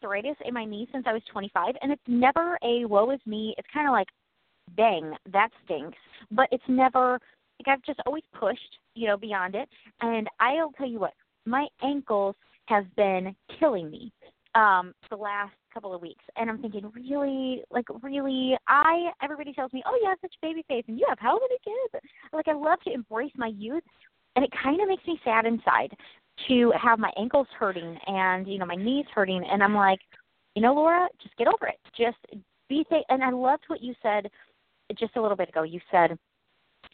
arthritis 0.03 0.37
in 0.45 0.55
my 0.55 0.65
knee 0.65 0.89
since 0.93 1.05
I 1.07 1.13
was 1.13 1.23
25, 1.33 1.75
and 1.83 1.93
it's 1.93 2.03
never 2.07 2.59
a 2.63 2.85
woe 2.85 3.11
is 3.11 3.21
me. 3.27 3.55
It's 3.59 3.69
kind 3.73 3.89
of 3.89 3.93
like, 3.93 4.09
dang, 4.77 5.15
that 5.33 5.51
stinks. 5.65 5.99
But 6.31 6.49
it's 6.53 6.65
never 6.69 7.13
like 7.13 7.77
I've 7.77 7.83
just 7.85 8.01
always 8.07 8.23
pushed, 8.39 8.79
you 8.95 9.07
know, 9.07 9.17
beyond 9.17 9.55
it. 9.55 9.69
And 10.01 10.29
I'll 10.41 10.73
tell 10.73 10.89
you 10.89 11.01
what, 11.01 11.15
my 11.47 11.67
ankles 11.83 12.37
have 12.67 12.85
been 12.97 13.35
killing 13.59 13.91
me 13.91 14.13
um 14.55 14.95
the 15.11 15.17
last 15.17 15.53
couple 15.75 15.95
of 15.95 16.01
weeks 16.01 16.25
and 16.37 16.49
I'm 16.49 16.59
thinking, 16.59 16.91
really, 16.95 17.63
like 17.71 17.87
really, 18.03 18.57
I 18.67 19.11
everybody 19.23 19.53
tells 19.53 19.73
me, 19.73 19.83
oh, 19.87 19.99
you 20.01 20.09
have 20.09 20.19
such 20.21 20.35
baby 20.43 20.65
face 20.69 20.85
and 20.89 20.99
you 20.99 21.07
have 21.09 21.19
how 21.19 21.39
many 21.39 21.57
kids? 21.65 22.05
Like 22.33 22.49
I 22.49 22.55
love 22.55 22.79
to 22.85 22.93
embrace 22.93 23.33
my 23.37 23.49
youth, 23.49 23.83
and 24.37 24.45
it 24.45 24.51
kind 24.63 24.81
of 24.81 24.89
makes 24.89 25.07
me 25.07 25.21
sad 25.25 25.47
inside 25.47 25.95
to 26.47 26.73
have 26.81 26.99
my 26.99 27.11
ankles 27.19 27.47
hurting 27.59 27.99
and 28.07 28.47
you 28.47 28.59
know 28.59 28.67
my 28.67 28.77
knees 28.77 29.07
hurting, 29.15 29.45
and 29.51 29.63
I'm 29.63 29.75
like, 29.75 30.01
you 30.55 30.63
know, 30.63 30.75
Laura, 30.75 31.09
just 31.23 31.37
get 31.37 31.49
over 31.49 31.67
it. 31.67 31.79
Just 31.97 32.19
be 32.69 32.85
th- 32.89 33.05
and 33.09 33.23
I 33.23 33.31
loved 33.31 33.65
what 33.69 33.83
you 33.83 33.95
said 34.03 34.31
just 34.99 35.17
a 35.17 35.23
little 35.23 35.37
bit 35.37 35.49
ago. 35.49 35.63
You 35.63 35.81
said 35.91 36.19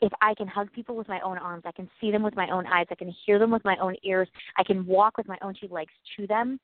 if 0.01 0.13
I 0.21 0.35
can 0.35 0.49
hug 0.49 0.73
people 0.73 0.97
with 0.97 1.09
my 1.09 1.21
own 1.21 1.39
arms, 1.39 1.65
I 1.67 1.73
can 1.73 1.89
see 2.01 2.11
them 2.11 2.23
with 2.23 2.37
my 2.37 2.49
own 2.51 2.67
eyes, 2.67 2.87
I 2.91 2.95
can 2.95 3.15
hear 3.25 3.39
them 3.39 3.51
with 3.51 3.65
my 3.65 3.77
own 3.79 3.95
ears, 4.03 4.29
I 4.59 4.65
can 4.65 4.87
walk 4.87 5.17
with 5.17 5.29
my 5.29 5.39
own 5.43 5.55
two 5.61 5.69
legs 5.69 5.93
to 6.17 6.27
them, 6.27 6.59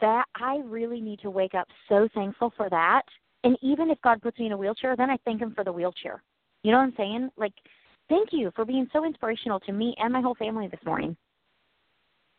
that 0.00 0.24
I 0.36 0.60
really 0.64 1.00
need 1.00 1.20
to 1.20 1.30
wake 1.30 1.54
up 1.54 1.68
so 1.88 2.08
thankful 2.14 2.52
for 2.56 2.68
that. 2.70 3.02
And 3.44 3.56
even 3.60 3.90
if 3.90 4.00
God 4.02 4.22
puts 4.22 4.38
me 4.38 4.46
in 4.46 4.52
a 4.52 4.56
wheelchair, 4.56 4.96
then 4.96 5.10
I 5.10 5.16
thank 5.24 5.40
him 5.40 5.52
for 5.54 5.64
the 5.64 5.72
wheelchair. 5.72 6.22
You 6.62 6.70
know 6.70 6.78
what 6.78 6.84
I'm 6.84 6.94
saying? 6.96 7.30
Like 7.36 7.54
thank 8.08 8.28
you 8.32 8.50
for 8.54 8.64
being 8.64 8.88
so 8.92 9.04
inspirational 9.04 9.60
to 9.60 9.72
me 9.72 9.94
and 9.98 10.12
my 10.12 10.20
whole 10.20 10.34
family 10.34 10.68
this 10.68 10.80
morning. 10.84 11.16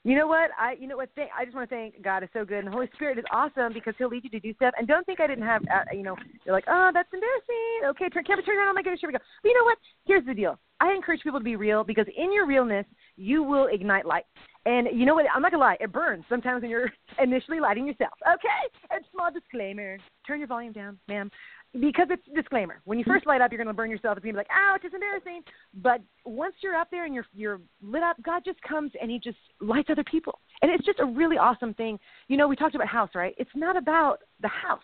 You 0.05 0.17
know 0.17 0.27
what? 0.27 0.49
I 0.59 0.75
you 0.79 0.87
know 0.87 0.97
what? 0.97 1.09
Thank, 1.15 1.29
I 1.37 1.45
just 1.45 1.55
want 1.55 1.69
to 1.69 1.75
thank 1.75 2.01
God 2.01 2.23
is 2.23 2.29
so 2.33 2.43
good, 2.43 2.59
and 2.59 2.67
the 2.67 2.71
Holy 2.71 2.89
Spirit 2.93 3.17
is 3.17 3.25
awesome 3.31 3.71
because 3.71 3.93
He'll 3.97 4.09
lead 4.09 4.25
you 4.25 4.29
to 4.31 4.39
do 4.39 4.53
stuff. 4.55 4.73
And 4.77 4.85
don't 4.85 5.05
think 5.05 5.21
I 5.21 5.27
didn't 5.27 5.45
have, 5.45 5.61
uh, 5.63 5.93
you 5.93 6.03
know, 6.03 6.15
you're 6.45 6.53
like, 6.53 6.65
oh, 6.67 6.91
that's 6.93 7.07
embarrassing. 7.13 7.87
Okay, 7.87 8.09
turn 8.09 8.25
camera 8.25 8.43
turn 8.43 8.57
on. 8.57 8.67
Oh 8.69 8.73
my 8.73 8.83
goodness, 8.83 8.99
here 8.99 9.09
we 9.09 9.13
go. 9.13 9.19
But 9.41 9.49
you 9.49 9.57
know 9.57 9.63
what? 9.63 9.77
Here's 10.05 10.25
the 10.25 10.33
deal. 10.33 10.59
I 10.81 10.91
encourage 10.91 11.21
people 11.21 11.39
to 11.39 11.43
be 11.43 11.55
real 11.55 11.85
because 11.85 12.05
in 12.17 12.33
your 12.33 12.45
realness, 12.45 12.85
you 13.15 13.43
will 13.43 13.67
ignite 13.67 14.05
light. 14.05 14.25
And 14.65 14.87
you 14.91 15.05
know 15.05 15.13
what? 15.13 15.25
I'm 15.33 15.41
not 15.41 15.51
gonna 15.51 15.63
lie. 15.63 15.77
It 15.79 15.93
burns 15.93 16.25
sometimes 16.27 16.63
when 16.63 16.71
you're 16.71 16.91
initially 17.19 17.61
lighting 17.61 17.87
yourself. 17.87 18.13
Okay. 18.27 18.91
And 18.91 19.05
small 19.13 19.31
disclaimer: 19.31 19.97
turn 20.27 20.39
your 20.39 20.49
volume 20.49 20.73
down, 20.73 20.99
ma'am 21.07 21.31
because 21.79 22.07
it's 22.09 22.23
disclaimer. 22.35 22.81
When 22.85 22.97
you 22.97 23.03
mm-hmm. 23.03 23.13
first 23.13 23.25
light 23.25 23.41
up, 23.41 23.51
you're 23.51 23.57
going 23.57 23.67
to 23.67 23.73
burn 23.73 23.89
yourself. 23.89 24.17
It's 24.17 24.23
going 24.23 24.35
to 24.35 24.37
be 24.37 24.45
like, 24.45 24.51
ouch, 24.51 24.81
it's 24.83 24.93
embarrassing. 24.93 25.41
But 25.81 26.01
once 26.25 26.55
you're 26.61 26.75
up 26.75 26.89
there 26.91 27.05
and 27.05 27.13
you're 27.13 27.25
you're 27.33 27.59
lit 27.81 28.03
up, 28.03 28.17
God 28.23 28.43
just 28.45 28.61
comes 28.61 28.91
and 29.01 29.09
He 29.09 29.19
just 29.19 29.37
lights 29.59 29.89
other 29.89 30.03
people, 30.03 30.39
and 30.61 30.71
it's 30.71 30.85
just 30.85 30.99
a 30.99 31.05
really 31.05 31.37
awesome 31.37 31.73
thing. 31.73 31.99
You 32.27 32.37
know, 32.37 32.47
we 32.47 32.55
talked 32.55 32.75
about 32.75 32.87
house, 32.87 33.09
right? 33.15 33.35
It's 33.37 33.51
not 33.55 33.75
about 33.75 34.19
the 34.41 34.49
house. 34.49 34.81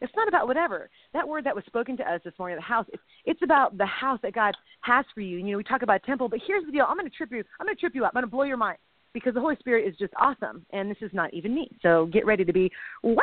It's 0.00 0.12
not 0.16 0.28
about 0.28 0.46
whatever 0.46 0.88
that 1.12 1.28
word 1.28 1.44
that 1.44 1.54
was 1.54 1.64
spoken 1.66 1.96
to 1.98 2.10
us 2.10 2.22
this 2.24 2.32
morning, 2.38 2.56
the 2.56 2.62
house. 2.62 2.86
It's, 2.90 3.02
it's 3.26 3.42
about 3.42 3.76
the 3.76 3.84
house 3.84 4.18
that 4.22 4.34
God 4.34 4.54
has 4.80 5.04
for 5.14 5.20
you. 5.20 5.38
And, 5.38 5.46
you 5.46 5.52
know, 5.52 5.58
we 5.58 5.64
talk 5.64 5.82
about 5.82 6.02
temple, 6.04 6.26
but 6.26 6.40
here's 6.46 6.64
the 6.64 6.72
deal. 6.72 6.86
I'm 6.88 6.96
going 6.96 7.08
to 7.08 7.14
trip 7.14 7.30
you. 7.30 7.44
I'm 7.60 7.66
going 7.66 7.76
to 7.76 7.80
trip 7.80 7.94
you 7.94 8.04
up. 8.04 8.12
I'm 8.14 8.22
going 8.22 8.30
to 8.30 8.34
blow 8.34 8.44
your 8.44 8.56
mind 8.56 8.78
because 9.12 9.34
the 9.34 9.40
Holy 9.40 9.56
Spirit 9.56 9.86
is 9.86 9.94
just 9.98 10.14
awesome, 10.18 10.64
and 10.72 10.90
this 10.90 10.96
is 11.02 11.10
not 11.12 11.34
even 11.34 11.54
me. 11.54 11.68
So 11.82 12.06
get 12.06 12.24
ready 12.24 12.44
to 12.44 12.52
be 12.52 12.70
wowed. 13.04 13.18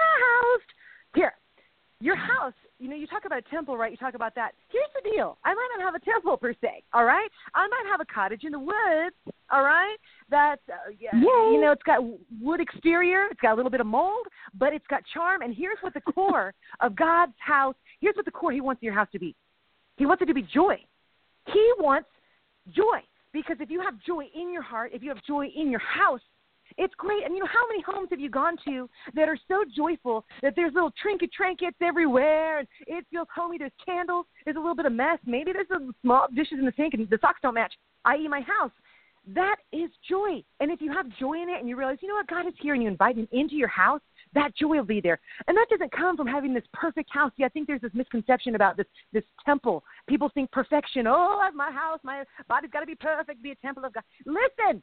Here, 1.15 1.33
your 1.99 2.15
house 2.15 2.53
you 2.79 2.89
know, 2.89 2.95
you 2.95 3.07
talk 3.07 3.25
about 3.25 3.39
a 3.39 3.49
temple, 3.49 3.77
right? 3.77 3.91
You 3.91 3.97
talk 3.97 4.13
about 4.13 4.35
that. 4.35 4.51
Here's 4.69 4.89
the 4.95 5.09
deal. 5.09 5.37
I 5.43 5.53
might 5.53 5.69
not 5.77 5.85
have 5.85 5.95
a 5.95 6.05
temple 6.05 6.37
per 6.37 6.53
se, 6.53 6.83
all 6.93 7.05
right? 7.05 7.29
I 7.55 7.67
might 7.67 7.85
have 7.89 8.01
a 8.01 8.05
cottage 8.05 8.43
in 8.43 8.51
the 8.51 8.59
woods, 8.59 9.15
all 9.51 9.63
right? 9.63 9.97
That's, 10.29 10.61
uh, 10.69 10.91
yeah, 10.99 11.17
you 11.17 11.59
know, 11.59 11.71
it's 11.71 11.83
got 11.83 12.03
wood 12.41 12.59
exterior, 12.59 13.25
it's 13.31 13.41
got 13.41 13.53
a 13.53 13.55
little 13.55 13.71
bit 13.71 13.81
of 13.81 13.87
mold, 13.87 14.27
but 14.57 14.73
it's 14.73 14.85
got 14.87 15.01
charm. 15.13 15.41
And 15.41 15.55
here's 15.55 15.77
what 15.81 15.93
the 15.93 16.01
core 16.01 16.53
of 16.81 16.95
God's 16.95 17.33
house, 17.39 17.75
here's 17.99 18.15
what 18.15 18.25
the 18.25 18.31
core 18.31 18.51
He 18.51 18.61
wants 18.61 18.83
your 18.83 18.93
house 18.93 19.07
to 19.11 19.19
be. 19.19 19.35
He 19.95 20.05
wants 20.05 20.21
it 20.21 20.25
to 20.27 20.33
be 20.33 20.43
joy. 20.43 20.75
He 21.47 21.71
wants 21.79 22.09
joy. 22.75 22.99
Because 23.33 23.57
if 23.59 23.69
you 23.69 23.81
have 23.81 23.95
joy 24.05 24.25
in 24.35 24.51
your 24.53 24.61
heart, 24.61 24.91
if 24.93 25.01
you 25.01 25.09
have 25.09 25.23
joy 25.25 25.47
in 25.55 25.69
your 25.69 25.81
house, 25.81 26.21
it's 26.77 26.93
great. 26.95 27.23
And 27.25 27.33
you 27.33 27.39
know, 27.39 27.47
how 27.51 27.67
many 27.67 27.81
homes 27.81 28.09
have 28.11 28.19
you 28.19 28.29
gone 28.29 28.55
to 28.65 28.89
that 29.15 29.27
are 29.27 29.37
so 29.47 29.63
joyful 29.75 30.25
that 30.41 30.53
there's 30.55 30.73
little 30.73 30.93
trinket 31.01 31.31
trinkets 31.31 31.77
everywhere 31.81 32.59
and 32.59 32.67
it 32.85 33.05
feels 33.11 33.27
homey. 33.33 33.57
There's 33.57 33.71
candles. 33.83 34.25
There's 34.45 34.57
a 34.57 34.59
little 34.59 34.75
bit 34.75 34.85
of 34.85 34.93
mess. 34.93 35.19
Maybe 35.25 35.51
there's 35.53 35.67
some 35.67 35.93
small 36.01 36.27
dishes 36.35 36.59
in 36.59 36.65
the 36.65 36.73
sink 36.77 36.93
and 36.93 37.09
the 37.09 37.17
socks 37.21 37.39
don't 37.41 37.55
match, 37.55 37.73
i.e., 38.05 38.27
my 38.27 38.41
house. 38.41 38.71
That 39.33 39.57
is 39.73 39.89
joy. 40.07 40.41
And 40.61 40.71
if 40.71 40.81
you 40.81 40.91
have 40.93 41.05
joy 41.19 41.41
in 41.41 41.49
it 41.49 41.59
and 41.59 41.67
you 41.67 41.75
realize, 41.75 41.97
you 42.01 42.07
know 42.07 42.15
what, 42.15 42.27
God 42.27 42.47
is 42.47 42.53
here 42.61 42.73
and 42.73 42.81
you 42.81 42.87
invite 42.87 43.17
him 43.17 43.27
into 43.33 43.55
your 43.55 43.67
house, 43.67 43.99
that 44.33 44.55
joy 44.55 44.77
will 44.77 44.85
be 44.85 45.01
there. 45.01 45.19
And 45.47 45.57
that 45.57 45.67
doesn't 45.69 45.91
come 45.91 46.15
from 46.15 46.27
having 46.27 46.53
this 46.53 46.63
perfect 46.73 47.09
house. 47.11 47.31
Yeah, 47.35 47.47
I 47.47 47.49
think 47.49 47.67
there's 47.67 47.81
this 47.81 47.93
misconception 47.93 48.55
about 48.55 48.77
this 48.77 48.85
this 49.11 49.23
temple. 49.45 49.83
People 50.07 50.29
think 50.33 50.51
perfection. 50.51 51.07
Oh, 51.07 51.45
my 51.53 51.71
house, 51.71 51.99
my 52.03 52.23
body's 52.47 52.71
got 52.71 52.81
to 52.81 52.85
be 52.85 52.95
perfect, 52.95 53.43
be 53.43 53.51
a 53.51 53.55
temple 53.55 53.83
of 53.83 53.93
God. 53.93 54.03
Listen, 54.25 54.81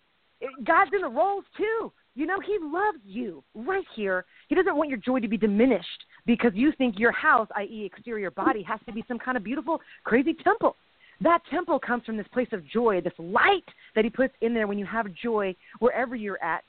God's 0.65 0.91
in 0.95 1.01
the 1.01 1.09
roles 1.09 1.45
too. 1.57 1.93
You 2.15 2.27
know, 2.27 2.39
He 2.41 2.59
loves 2.61 2.99
you 3.05 3.43
right 3.55 3.85
here. 3.95 4.25
He 4.49 4.55
doesn't 4.55 4.77
want 4.77 4.89
your 4.89 4.99
joy 4.99 5.21
to 5.21 5.29
be 5.29 5.37
diminished 5.37 6.05
because 6.27 6.53
you 6.55 6.73
think 6.79 6.99
your 6.99 7.13
house, 7.13 7.49
i.e., 7.57 7.91
exterior 7.93 8.31
body, 8.31 8.63
has 8.63 8.81
to 8.87 8.93
be 8.93 9.05
some 9.09 9.19
kind 9.19 9.37
of 9.37 9.45
beautiful, 9.45 9.81
crazy 10.05 10.35
temple. 10.35 10.77
That 11.21 11.41
temple 11.51 11.79
comes 11.79 12.05
from 12.05 12.17
this 12.17 12.27
place 12.33 12.49
of 12.53 12.67
joy, 12.67 13.01
this 13.01 13.13
light 13.19 13.65
that 13.95 14.05
He 14.05 14.11
puts 14.11 14.35
in 14.41 14.55
there 14.55 14.67
when 14.67 14.79
you 14.79 14.87
have 14.87 15.07
joy 15.15 15.55
wherever 15.81 16.15
you're 16.15 16.43
at. 16.43 16.63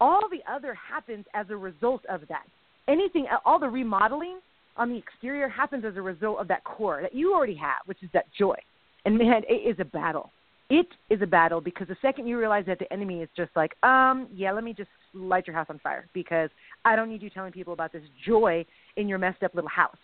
All 0.00 0.22
the 0.30 0.40
other 0.50 0.74
happens 0.74 1.24
as 1.34 1.46
a 1.50 1.56
result 1.56 2.04
of 2.08 2.22
that. 2.28 2.44
Anything, 2.88 3.26
all 3.44 3.58
the 3.58 3.68
remodeling 3.68 4.40
on 4.76 4.88
the 4.88 4.96
exterior 4.96 5.48
happens 5.48 5.84
as 5.84 5.96
a 5.96 6.02
result 6.02 6.40
of 6.40 6.48
that 6.48 6.64
core 6.64 7.00
that 7.02 7.14
you 7.14 7.34
already 7.34 7.54
have, 7.54 7.82
which 7.86 8.02
is 8.02 8.08
that 8.12 8.26
joy. 8.36 8.56
And 9.04 9.16
man, 9.16 9.42
it 9.48 9.68
is 9.68 9.76
a 9.78 9.84
battle 9.84 10.30
it 10.70 10.86
is 11.10 11.20
a 11.20 11.26
battle 11.26 11.60
because 11.60 11.88
the 11.88 11.96
second 12.00 12.28
you 12.28 12.38
realize 12.38 12.64
that 12.66 12.78
the 12.78 12.90
enemy 12.92 13.22
is 13.22 13.28
just 13.36 13.50
like, 13.56 13.72
um, 13.82 14.28
yeah, 14.32 14.52
let 14.52 14.62
me 14.62 14.72
just 14.72 14.88
light 15.12 15.46
your 15.46 15.54
house 15.54 15.66
on 15.68 15.80
fire 15.80 16.06
because 16.14 16.48
I 16.84 16.94
don't 16.94 17.08
need 17.08 17.22
you 17.22 17.28
telling 17.28 17.52
people 17.52 17.72
about 17.72 17.92
this 17.92 18.04
joy 18.24 18.64
in 18.96 19.08
your 19.08 19.18
messed 19.18 19.42
up 19.42 19.54
little 19.54 19.68
house. 19.68 19.96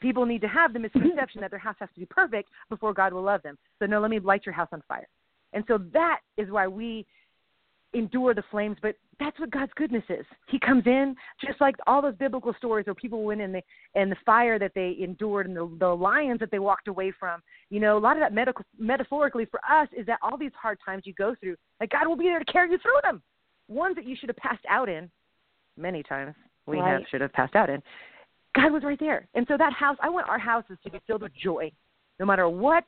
People 0.00 0.24
need 0.24 0.40
to 0.42 0.48
have 0.48 0.72
the 0.72 0.78
misconception 0.78 1.40
that 1.40 1.50
their 1.50 1.58
house 1.58 1.74
has 1.80 1.88
to 1.94 2.00
be 2.00 2.06
perfect 2.06 2.48
before 2.70 2.94
God 2.94 3.12
will 3.12 3.22
love 3.22 3.42
them. 3.42 3.58
So 3.80 3.86
no, 3.86 4.00
let 4.00 4.10
me 4.10 4.20
light 4.20 4.46
your 4.46 4.54
house 4.54 4.68
on 4.72 4.82
fire. 4.86 5.08
And 5.52 5.64
so 5.66 5.78
that 5.92 6.20
is 6.36 6.50
why 6.50 6.68
we 6.68 7.04
endure 7.94 8.34
the 8.34 8.42
flames, 8.50 8.76
but 8.80 8.96
that's 9.20 9.38
what 9.38 9.50
God's 9.50 9.72
goodness 9.76 10.04
is. 10.08 10.24
He 10.48 10.58
comes 10.58 10.84
in 10.86 11.14
just 11.44 11.60
like 11.60 11.74
all 11.86 12.02
those 12.02 12.16
biblical 12.16 12.54
stories 12.54 12.86
where 12.86 12.94
people 12.94 13.22
went 13.22 13.40
in 13.40 13.52
the 13.52 13.62
and 13.94 14.10
the 14.10 14.16
fire 14.24 14.58
that 14.58 14.72
they 14.74 14.96
endured 15.00 15.46
and 15.46 15.56
the, 15.56 15.70
the 15.78 15.88
lions 15.88 16.40
that 16.40 16.50
they 16.50 16.58
walked 16.58 16.88
away 16.88 17.12
from. 17.18 17.40
You 17.70 17.80
know, 17.80 17.96
a 17.96 18.00
lot 18.00 18.16
of 18.16 18.20
that 18.20 18.32
medical 18.32 18.64
metaphorically 18.78 19.44
for 19.44 19.60
us 19.70 19.88
is 19.96 20.06
that 20.06 20.18
all 20.22 20.36
these 20.36 20.52
hard 20.60 20.78
times 20.84 21.02
you 21.04 21.14
go 21.14 21.34
through, 21.40 21.56
like 21.80 21.90
God 21.90 22.06
will 22.08 22.16
be 22.16 22.24
there 22.24 22.38
to 22.38 22.52
carry 22.52 22.70
you 22.70 22.78
through 22.78 23.00
them. 23.02 23.22
Ones 23.68 23.94
that 23.96 24.06
you 24.06 24.16
should 24.18 24.28
have 24.28 24.36
passed 24.36 24.64
out 24.68 24.88
in 24.88 25.10
many 25.76 26.02
times. 26.02 26.34
We 26.66 26.78
right. 26.78 26.92
have 26.92 27.02
should 27.10 27.20
have 27.20 27.32
passed 27.32 27.54
out 27.54 27.70
in. 27.70 27.82
God 28.54 28.72
was 28.72 28.82
right 28.82 29.00
there. 29.00 29.26
And 29.34 29.46
so 29.48 29.56
that 29.56 29.72
house, 29.72 29.96
I 30.02 30.10
want 30.10 30.28
our 30.28 30.38
houses 30.38 30.78
to 30.84 30.90
be 30.90 31.00
filled 31.06 31.22
with 31.22 31.32
joy. 31.34 31.72
No 32.20 32.26
matter 32.26 32.48
what 32.48 32.84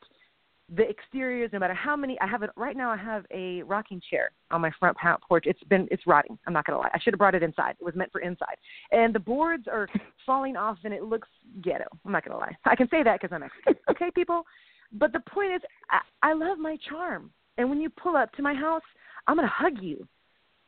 the 0.73 0.89
exteriors, 0.89 1.51
no 1.53 1.59
matter 1.59 1.75
how 1.75 1.95
many 1.95 2.19
I 2.21 2.27
have 2.27 2.43
it 2.43 2.51
right 2.57 2.77
now 2.77 2.91
I 2.91 2.97
have 2.97 3.27
a 3.31 3.63
rocking 3.63 4.01
chair 4.11 4.31
on 4.51 4.63
my 4.63 4.71
front 4.81 4.97
porch. 5.29 5.45
It's 5.47 5.63
been 5.65 5.87
it's 5.91 6.07
rotting. 6.07 6.39
I'm 6.47 6.53
not 6.53 6.67
gonna 6.67 6.79
lie. 6.79 6.91
I 6.95 6.99
should 6.99 7.13
have 7.13 7.19
brought 7.19 7.35
it 7.35 7.43
inside. 7.43 7.77
It 7.79 7.85
was 7.85 7.95
meant 7.95 8.11
for 8.11 8.23
inside. 8.23 8.57
And 8.91 9.15
the 9.15 9.19
boards 9.19 9.67
are 9.71 9.89
falling 10.27 10.57
off 10.57 10.79
and 10.85 10.95
it 10.95 11.05
looks 11.05 11.29
ghetto. 11.63 11.85
I'm 12.05 12.13
not 12.13 12.25
gonna 12.25 12.39
lie. 12.39 12.57
I 12.65 12.77
can 12.77 12.89
say 12.89 13.03
that 13.03 13.21
because 13.21 13.35
I'm 13.35 13.41
Mexican. 13.41 13.75
Okay, 13.91 14.11
people? 14.15 14.45
But 14.93 15.13
the 15.13 15.21
point 15.21 15.53
is 15.55 15.61
I, 15.91 16.31
I 16.31 16.33
love 16.33 16.59
my 16.59 16.79
charm. 16.89 17.31
And 17.59 17.69
when 17.69 17.81
you 17.81 17.91
pull 17.91 18.17
up 18.17 18.33
to 18.33 18.43
my 18.43 18.55
house, 18.55 18.83
I'm 19.27 19.37
gonna 19.37 19.49
hug 19.49 19.75
you. 19.83 20.07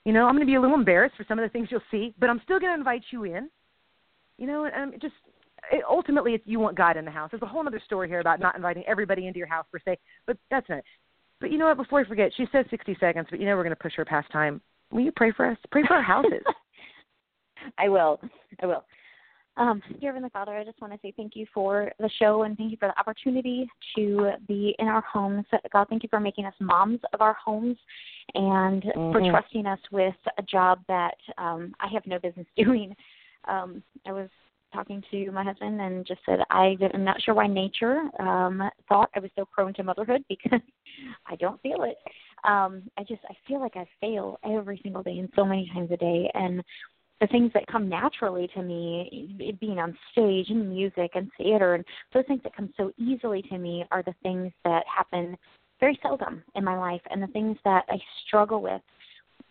You 0.04 0.12
know, 0.12 0.26
I'm 0.26 0.34
gonna 0.34 0.44
be 0.44 0.56
a 0.56 0.60
little 0.60 0.76
embarrassed 0.76 1.16
for 1.16 1.24
some 1.26 1.38
of 1.38 1.42
the 1.42 1.48
things 1.48 1.68
you'll 1.70 1.80
see, 1.90 2.14
but 2.18 2.28
I'm 2.28 2.40
still 2.44 2.60
gonna 2.60 2.74
invite 2.74 3.02
you 3.10 3.24
in. 3.24 3.48
You 4.36 4.46
know, 4.46 4.64
and 4.66 4.74
I'm 4.74 5.00
just 5.00 5.14
it, 5.72 5.84
ultimately 5.88 6.34
it's 6.34 6.44
you 6.46 6.60
want 6.60 6.76
God 6.76 6.96
in 6.96 7.04
the 7.04 7.10
house. 7.10 7.30
There's 7.30 7.42
a 7.42 7.46
whole 7.46 7.66
other 7.66 7.82
story 7.84 8.08
here 8.08 8.20
about 8.20 8.40
not 8.40 8.56
inviting 8.56 8.84
everybody 8.86 9.26
into 9.26 9.38
your 9.38 9.48
house 9.48 9.66
per 9.70 9.78
se, 9.84 9.98
but 10.26 10.36
that's 10.50 10.68
not 10.68 10.78
it. 10.78 10.84
But 11.40 11.50
you 11.50 11.58
know 11.58 11.66
what? 11.66 11.76
Before 11.76 12.00
I 12.00 12.04
forget, 12.04 12.32
she 12.36 12.46
says 12.50 12.64
60 12.70 12.96
seconds, 12.98 13.26
but 13.30 13.40
you 13.40 13.46
know 13.46 13.56
we're 13.56 13.62
going 13.62 13.70
to 13.70 13.82
push 13.82 13.94
her 13.96 14.04
past 14.04 14.30
time. 14.32 14.60
Will 14.90 15.02
you 15.02 15.12
pray 15.12 15.32
for 15.32 15.50
us? 15.50 15.58
Pray 15.70 15.82
for 15.86 15.94
our 15.94 16.02
houses. 16.02 16.42
I 17.78 17.88
will. 17.88 18.20
I 18.62 18.66
will. 18.66 18.84
Um, 19.58 19.82
dear 20.00 20.10
Heavenly 20.10 20.28
Father, 20.30 20.52
I 20.52 20.64
just 20.64 20.80
want 20.82 20.92
to 20.92 20.98
say 21.02 21.14
thank 21.16 21.34
you 21.34 21.46
for 21.54 21.90
the 21.98 22.10
show 22.20 22.42
and 22.42 22.58
thank 22.58 22.70
you 22.70 22.76
for 22.78 22.88
the 22.88 23.00
opportunity 23.00 23.66
to 23.96 24.32
be 24.46 24.76
in 24.78 24.86
our 24.86 25.00
homes. 25.00 25.46
God, 25.72 25.86
thank 25.88 26.02
you 26.02 26.10
for 26.10 26.20
making 26.20 26.44
us 26.44 26.52
moms 26.60 27.00
of 27.14 27.22
our 27.22 27.34
homes 27.42 27.76
and 28.34 28.82
mm-hmm. 28.82 29.12
for 29.12 29.30
trusting 29.30 29.64
us 29.64 29.78
with 29.90 30.14
a 30.36 30.42
job 30.42 30.80
that 30.88 31.16
um, 31.38 31.74
I 31.80 31.88
have 31.90 32.06
no 32.06 32.18
business 32.18 32.46
doing. 32.56 32.94
Um, 33.48 33.82
I 34.06 34.12
was 34.12 34.28
talking 34.72 35.02
to 35.10 35.30
my 35.30 35.42
husband 35.42 35.80
and 35.80 36.06
just 36.06 36.20
said 36.26 36.40
I 36.50 36.76
am 36.94 37.04
not 37.04 37.20
sure 37.22 37.34
why 37.34 37.46
nature 37.46 38.02
um 38.20 38.62
thought 38.88 39.10
I 39.14 39.20
was 39.20 39.30
so 39.36 39.44
prone 39.44 39.74
to 39.74 39.84
motherhood 39.84 40.24
because 40.28 40.60
I 41.26 41.36
don't 41.36 41.60
feel 41.62 41.82
it. 41.84 41.96
Um 42.44 42.82
I 42.98 43.02
just 43.02 43.22
I 43.28 43.34
feel 43.46 43.60
like 43.60 43.76
I 43.76 43.86
fail 44.00 44.38
every 44.44 44.80
single 44.82 45.02
day 45.02 45.18
and 45.18 45.28
so 45.34 45.44
many 45.44 45.70
times 45.72 45.90
a 45.92 45.96
day 45.96 46.30
and 46.34 46.62
the 47.20 47.26
things 47.28 47.50
that 47.54 47.66
come 47.66 47.88
naturally 47.88 48.48
to 48.54 48.62
me 48.62 49.56
being 49.60 49.78
on 49.78 49.96
stage 50.12 50.50
and 50.50 50.68
music 50.68 51.12
and 51.14 51.30
theater 51.38 51.74
and 51.74 51.84
those 52.12 52.24
things 52.26 52.40
that 52.44 52.54
come 52.54 52.72
so 52.76 52.92
easily 52.98 53.42
to 53.42 53.58
me 53.58 53.84
are 53.90 54.02
the 54.02 54.14
things 54.22 54.52
that 54.64 54.84
happen 54.94 55.36
very 55.80 55.98
seldom 56.02 56.42
in 56.54 56.64
my 56.64 56.76
life 56.76 57.00
and 57.10 57.22
the 57.22 57.26
things 57.28 57.56
that 57.64 57.84
I 57.88 57.96
struggle 58.26 58.60
with 58.62 58.80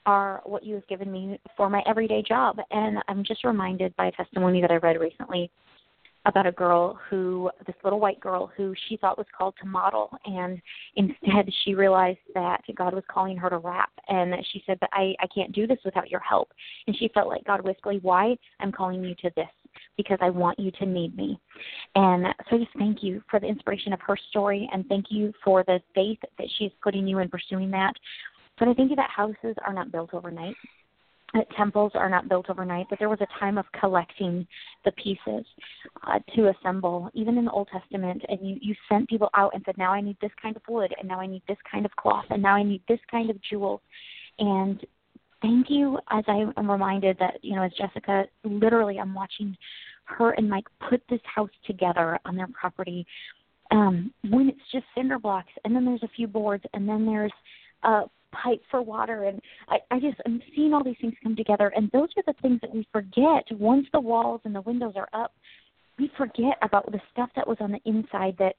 are 0.06 0.42
what 0.46 0.64
you 0.64 0.76
have 0.76 0.88
given 0.88 1.12
me 1.12 1.40
for 1.58 1.70
my 1.70 1.82
everyday 1.88 2.22
job. 2.22 2.58
And 2.72 3.00
I'm 3.08 3.24
just 3.24 3.44
reminded 3.44 3.96
by 3.96 4.08
a 4.08 4.12
testimony 4.12 4.62
that 4.62 4.72
I 4.72 4.76
read 4.76 5.00
recently 5.00 5.52
about 6.26 6.48
a 6.48 6.52
girl 6.52 7.00
who 7.10 7.50
this 7.68 7.76
little 7.84 8.00
white 8.00 8.20
girl 8.20 8.52
who 8.58 8.74
she 8.88 8.98
thought 8.98 9.18
was 9.18 9.28
called 9.38 9.54
to 9.62 9.68
model 9.68 10.10
and 10.26 10.60
instead 10.96 11.48
she 11.64 11.76
realized 11.76 12.18
that 12.34 12.62
God 12.76 12.94
was 12.94 13.04
calling 13.08 13.38
her 13.38 13.50
to 13.50 13.58
rap. 13.60 13.92
And 14.08 14.34
she 14.52 14.64
said 14.66 14.80
but 14.80 14.90
I 14.92 15.14
I 15.20 15.28
can't 15.34 15.52
do 15.52 15.68
this 15.68 15.78
without 15.86 16.10
your 16.10 16.20
help. 16.20 16.52
And 16.88 16.98
she 16.98 17.10
felt 17.14 17.28
like 17.28 17.46
God 17.46 17.62
wistfully 17.62 18.00
why? 18.02 18.36
I'm 18.60 18.72
calling 18.72 19.04
you 19.04 19.16
to 19.16 19.32
this 19.36 19.48
because 19.98 20.18
I 20.22 20.30
want 20.30 20.60
you 20.60 20.72
to 20.72 20.86
need 20.86 21.16
me. 21.16 21.40
And 21.96 22.26
so 22.50 22.56
I 22.56 22.60
just 22.60 22.72
thank 22.78 23.04
you 23.04 23.22
for 23.30 23.40
the 23.40 23.48
inspiration 23.48 23.94
of 23.94 24.00
her 24.02 24.18
story 24.30 24.70
and 24.74 24.86
thank 24.88 25.06
you 25.10 25.34
for 25.44 25.64
the 25.64 25.80
faith 25.94 26.20
that 26.38 26.48
she's 26.58 26.72
putting 26.82 27.08
you 27.08 27.20
in 27.20 27.30
pursuing 27.30 27.70
that 27.72 27.94
but 28.60 28.68
I 28.68 28.74
think 28.74 28.96
that 28.96 29.10
houses 29.10 29.56
are 29.66 29.74
not 29.74 29.92
built 29.92 30.14
overnight 30.14 30.56
that 31.36 31.48
temples 31.58 31.92
are 31.96 32.10
not 32.10 32.30
built 32.30 32.50
overnight, 32.50 32.88
but 32.90 32.98
there 32.98 33.10
was 33.10 33.20
a 33.22 33.40
time 33.40 33.58
of 33.58 33.66
collecting 33.80 34.48
the 34.86 34.92
pieces 34.92 35.46
uh, 36.08 36.20
to 36.36 36.50
assemble, 36.50 37.10
even 37.14 37.38
in 37.38 37.46
the 37.46 37.52
Old 37.52 37.68
Testament. 37.72 38.24
And 38.30 38.40
you, 38.42 38.58
you 38.62 38.76
sent 38.90 39.10
people 39.10 39.30
out 39.36 39.54
and 39.54 39.62
said, 39.66 39.78
now 39.78 39.92
I 39.92 40.02
need 40.02 40.18
this 40.22 40.32
kind 40.42 40.56
of 40.56 40.62
wood, 40.68 40.94
and 40.98 41.08
now 41.08 41.20
I 41.20 41.28
need 41.28 41.44
this 41.48 41.58
kind 41.70 41.86
of 41.86 41.96
cloth, 41.98 42.26
and 42.30 42.42
now 42.42 42.56
I 42.56 42.64
need 42.64 42.82
this 42.88 43.00
kind 43.12 43.30
of 43.30 43.38
jewels. 43.42 43.82
And 44.40 44.86
thank 45.42 45.70
you, 45.70 46.00
as 46.10 46.24
I 46.28 46.46
am 46.58 46.72
reminded 46.72 47.18
that, 47.20 47.40
you 47.42 47.56
know, 47.56 47.64
as 47.64 47.72
Jessica, 47.74 48.26
literally, 48.44 49.00
I'm 49.00 49.14
watching 49.14 49.58
her 50.06 50.32
and 50.32 50.50
Mike 50.50 50.68
put 50.90 51.02
this 51.10 51.22
house 51.24 51.50
together 51.66 52.20
on 52.26 52.36
their 52.36 52.48
property 52.60 53.06
um, 53.72 54.14
when 54.30 54.48
it's 54.48 54.72
just 54.72 54.86
cinder 54.96 55.20
blocks, 55.20 55.52
and 55.66 55.76
then 55.76 55.84
there's 55.84 56.04
a 56.04 56.16
few 56.16 56.28
boards, 56.28 56.64
and 56.74 56.88
then 56.88 57.06
there's 57.06 57.34
uh, 57.84 58.04
pipe 58.44 58.62
for 58.70 58.82
water 58.82 59.24
and 59.24 59.42
I, 59.68 59.78
I 59.92 60.00
just 60.00 60.18
I'm 60.26 60.42
seeing 60.56 60.74
all 60.74 60.84
these 60.84 60.96
things 61.00 61.14
come 61.24 61.36
together 61.36 61.72
and 61.76 61.90
those 61.92 62.10
are 62.18 62.24
the 62.26 62.36
things 62.42 62.60
that 62.62 62.74
we 62.74 62.88
forget 62.92 63.44
once 63.52 63.88
the 63.94 64.00
walls 64.00 64.42
and 64.46 64.54
the 64.54 64.62
windows 64.62 64.94
are 64.96 65.10
up 65.14 65.34
we 65.98 66.12
forget 66.18 66.58
about 66.62 66.92
the 66.92 67.00
stuff 67.12 67.30
that 67.36 67.48
was 67.48 67.58
on 67.60 67.72
the 67.72 67.80
inside 67.86 68.36
that 68.40 68.56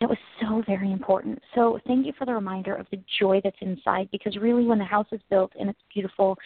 that 0.00 0.08
was 0.08 0.18
so 0.40 0.62
very 0.66 0.92
important. 0.92 1.38
So 1.54 1.78
thank 1.86 2.06
you 2.06 2.12
for 2.18 2.24
the 2.24 2.32
reminder 2.32 2.74
of 2.74 2.86
the 2.90 2.98
joy 3.20 3.40
that's 3.44 3.56
inside 3.60 4.08
because 4.10 4.34
really 4.36 4.64
when 4.64 4.78
the 4.78 4.84
house 4.84 5.06
is 5.12 5.20
built 5.28 5.52
and 5.60 5.68
it's 5.68 5.78
beautiful, 5.92 6.38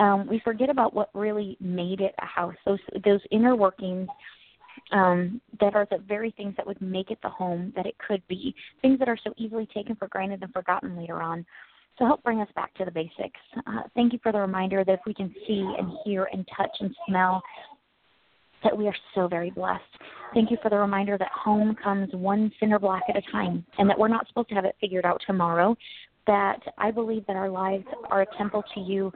um, 0.00 0.26
we 0.26 0.40
forget 0.40 0.70
about 0.70 0.92
what 0.92 1.08
really 1.14 1.56
made 1.60 2.00
it 2.00 2.14
a 2.20 2.26
house. 2.26 2.56
Those 2.66 2.80
those 3.04 3.20
inner 3.30 3.54
workings 3.54 4.08
um, 4.92 5.40
that 5.60 5.74
are 5.74 5.86
the 5.90 5.98
very 5.98 6.32
things 6.32 6.54
that 6.56 6.66
would 6.66 6.80
make 6.80 7.10
it 7.10 7.18
the 7.22 7.28
home 7.28 7.72
that 7.76 7.86
it 7.86 7.94
could 7.98 8.26
be. 8.28 8.54
Things 8.82 8.98
that 8.98 9.08
are 9.08 9.18
so 9.22 9.32
easily 9.36 9.68
taken 9.72 9.94
for 9.94 10.08
granted 10.08 10.42
and 10.42 10.52
forgotten 10.52 10.96
later 10.98 11.22
on. 11.22 11.46
So 12.00 12.06
help 12.06 12.22
bring 12.22 12.40
us 12.40 12.48
back 12.56 12.72
to 12.76 12.86
the 12.86 12.90
basics. 12.90 13.40
Uh, 13.66 13.82
thank 13.94 14.14
you 14.14 14.18
for 14.22 14.32
the 14.32 14.40
reminder 14.40 14.82
that 14.84 14.92
if 14.92 15.00
we 15.06 15.12
can 15.12 15.34
see 15.46 15.60
and 15.78 15.92
hear 16.02 16.28
and 16.32 16.48
touch 16.56 16.74
and 16.80 16.96
smell, 17.06 17.42
that 18.64 18.76
we 18.76 18.86
are 18.86 18.96
so 19.14 19.28
very 19.28 19.50
blessed. 19.50 19.82
Thank 20.32 20.50
you 20.50 20.56
for 20.62 20.70
the 20.70 20.78
reminder 20.78 21.18
that 21.18 21.28
home 21.28 21.76
comes 21.82 22.08
one 22.14 22.50
cinder 22.58 22.78
block 22.78 23.02
at 23.10 23.16
a 23.16 23.22
time 23.30 23.66
and 23.76 23.88
that 23.90 23.98
we're 23.98 24.08
not 24.08 24.26
supposed 24.28 24.48
to 24.48 24.54
have 24.54 24.64
it 24.64 24.76
figured 24.80 25.04
out 25.04 25.20
tomorrow. 25.26 25.76
That 26.26 26.60
I 26.78 26.90
believe 26.90 27.26
that 27.26 27.36
our 27.36 27.50
lives 27.50 27.84
are 28.10 28.22
a 28.22 28.26
temple 28.38 28.64
to 28.74 28.80
you, 28.80 29.12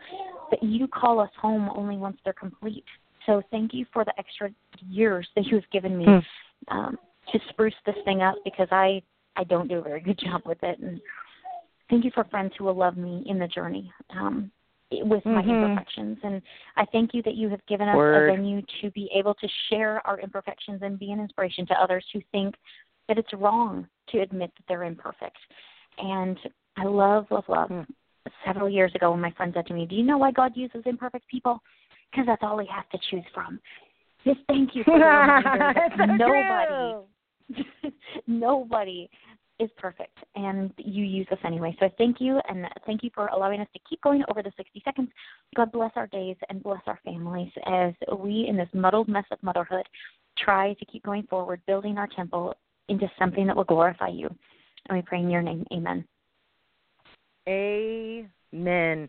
that 0.50 0.62
you 0.62 0.86
call 0.86 1.20
us 1.20 1.30
home 1.40 1.70
only 1.74 1.96
once 1.96 2.18
they're 2.22 2.34
complete. 2.34 2.84
So 3.24 3.40
thank 3.50 3.72
you 3.72 3.86
for 3.94 4.04
the 4.04 4.12
extra 4.18 4.50
years 4.86 5.26
that 5.36 5.46
you 5.46 5.54
have 5.54 5.70
given 5.72 5.96
me 5.96 6.04
mm. 6.04 6.22
um, 6.68 6.98
to 7.32 7.38
spruce 7.48 7.74
this 7.86 7.96
thing 8.04 8.20
up 8.20 8.34
because 8.44 8.68
I 8.70 9.00
I 9.36 9.44
don't 9.44 9.68
do 9.68 9.78
a 9.78 9.82
very 9.82 10.00
good 10.00 10.18
job 10.22 10.42
with 10.44 10.62
it 10.62 10.78
and 10.80 11.00
thank 11.94 12.04
you 12.04 12.10
for 12.12 12.24
friends 12.24 12.52
who 12.58 12.64
will 12.64 12.74
love 12.74 12.96
me 12.96 13.22
in 13.26 13.38
the 13.38 13.46
journey 13.46 13.92
um, 14.10 14.50
with 14.90 15.22
mm-hmm. 15.22 15.34
my 15.34 15.40
imperfections. 15.42 16.18
And 16.24 16.42
I 16.76 16.84
thank 16.86 17.14
you 17.14 17.22
that 17.22 17.36
you 17.36 17.48
have 17.50 17.64
given 17.66 17.88
us 17.88 17.94
Word. 17.94 18.30
a 18.30 18.32
venue 18.32 18.62
to 18.82 18.90
be 18.90 19.08
able 19.14 19.34
to 19.34 19.48
share 19.70 20.04
our 20.04 20.18
imperfections 20.18 20.80
and 20.82 20.98
be 20.98 21.12
an 21.12 21.20
inspiration 21.20 21.64
to 21.66 21.74
others 21.74 22.04
who 22.12 22.20
think 22.32 22.56
that 23.06 23.16
it's 23.16 23.32
wrong 23.32 23.86
to 24.08 24.20
admit 24.20 24.50
that 24.56 24.64
they're 24.66 24.82
imperfect. 24.82 25.38
And 25.98 26.36
I 26.76 26.84
love, 26.84 27.26
love, 27.30 27.44
love. 27.48 27.68
Mm. 27.68 27.86
Several 28.44 28.68
years 28.68 28.90
ago, 28.96 29.12
when 29.12 29.20
my 29.20 29.30
friend 29.32 29.52
said 29.54 29.66
to 29.66 29.74
me, 29.74 29.86
Do 29.86 29.94
you 29.94 30.02
know 30.02 30.18
why 30.18 30.32
God 30.32 30.52
uses 30.56 30.82
imperfect 30.86 31.28
people? 31.28 31.62
Because 32.10 32.26
that's 32.26 32.42
all 32.42 32.58
he 32.58 32.66
has 32.74 32.84
to 32.90 32.98
choose 33.10 33.24
from. 33.32 33.60
Just 34.24 34.40
thank 34.48 34.74
you 34.74 34.82
for 34.82 34.98
nobody, 36.06 37.06
nobody 38.26 39.08
is 39.60 39.70
perfect 39.76 40.18
and 40.34 40.72
you 40.76 41.04
use 41.04 41.26
us 41.30 41.38
anyway. 41.44 41.76
So 41.78 41.88
thank 41.96 42.20
you 42.20 42.40
and 42.48 42.66
thank 42.86 43.02
you 43.02 43.10
for 43.14 43.28
allowing 43.28 43.60
us 43.60 43.68
to 43.72 43.80
keep 43.88 44.00
going 44.02 44.22
over 44.30 44.42
the 44.42 44.52
60 44.56 44.82
seconds. 44.84 45.08
God 45.54 45.70
bless 45.72 45.92
our 45.96 46.06
days 46.08 46.36
and 46.48 46.62
bless 46.62 46.82
our 46.86 46.98
families 47.04 47.52
as 47.66 47.92
we, 48.18 48.46
in 48.48 48.56
this 48.56 48.68
muddled 48.74 49.08
mess 49.08 49.24
of 49.30 49.42
motherhood, 49.42 49.86
try 50.38 50.74
to 50.74 50.84
keep 50.86 51.04
going 51.04 51.24
forward, 51.24 51.60
building 51.66 51.98
our 51.98 52.08
temple 52.08 52.54
into 52.88 53.10
something 53.18 53.46
that 53.46 53.56
will 53.56 53.64
glorify 53.64 54.08
you. 54.08 54.28
And 54.88 54.98
we 54.98 55.02
pray 55.02 55.20
in 55.20 55.30
your 55.30 55.42
name. 55.42 55.64
Amen. 55.72 56.04
Amen. 57.48 59.08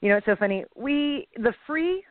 You 0.00 0.08
know, 0.10 0.16
it's 0.18 0.26
so 0.26 0.36
funny. 0.36 0.64
We, 0.76 1.26
the 1.36 1.54
free 1.66 2.04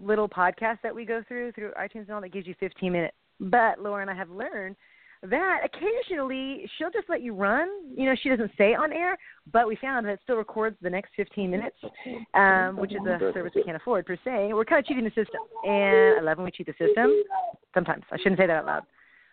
little 0.00 0.28
podcast 0.28 0.78
that 0.84 0.94
we 0.94 1.04
go 1.04 1.24
through, 1.26 1.52
through 1.52 1.72
iTunes 1.72 2.02
and 2.02 2.12
all, 2.12 2.20
that 2.20 2.32
gives 2.32 2.46
you 2.46 2.54
15 2.60 2.92
minutes. 2.92 3.16
But 3.40 3.80
Laura 3.80 4.02
and 4.02 4.10
I 4.10 4.14
have 4.14 4.30
learned– 4.30 4.76
that 5.22 5.60
occasionally 5.64 6.68
she'll 6.76 6.90
just 6.90 7.08
let 7.08 7.22
you 7.22 7.34
run. 7.34 7.68
You 7.96 8.06
know, 8.06 8.14
she 8.22 8.28
doesn't 8.28 8.52
say 8.56 8.74
on 8.74 8.92
air, 8.92 9.16
but 9.52 9.66
we 9.66 9.76
found 9.76 10.06
that 10.06 10.12
it 10.12 10.20
still 10.22 10.36
records 10.36 10.76
the 10.80 10.90
next 10.90 11.10
15 11.16 11.50
minutes, 11.50 11.76
um, 12.34 12.76
which 12.76 12.92
is 12.92 13.00
a 13.04 13.18
service 13.34 13.52
we 13.54 13.64
can't 13.64 13.76
afford 13.76 14.06
per 14.06 14.16
se. 14.24 14.52
We're 14.52 14.64
kind 14.64 14.78
of 14.78 14.86
cheating 14.86 15.04
the 15.04 15.10
system, 15.10 15.40
and 15.64 16.18
I 16.18 16.20
love 16.22 16.38
when 16.38 16.44
we 16.44 16.50
cheat 16.50 16.66
the 16.66 16.74
system. 16.84 17.22
Sometimes 17.74 18.04
I 18.12 18.18
shouldn't 18.18 18.38
say 18.38 18.46
that 18.46 18.56
out 18.58 18.66
loud, 18.66 18.82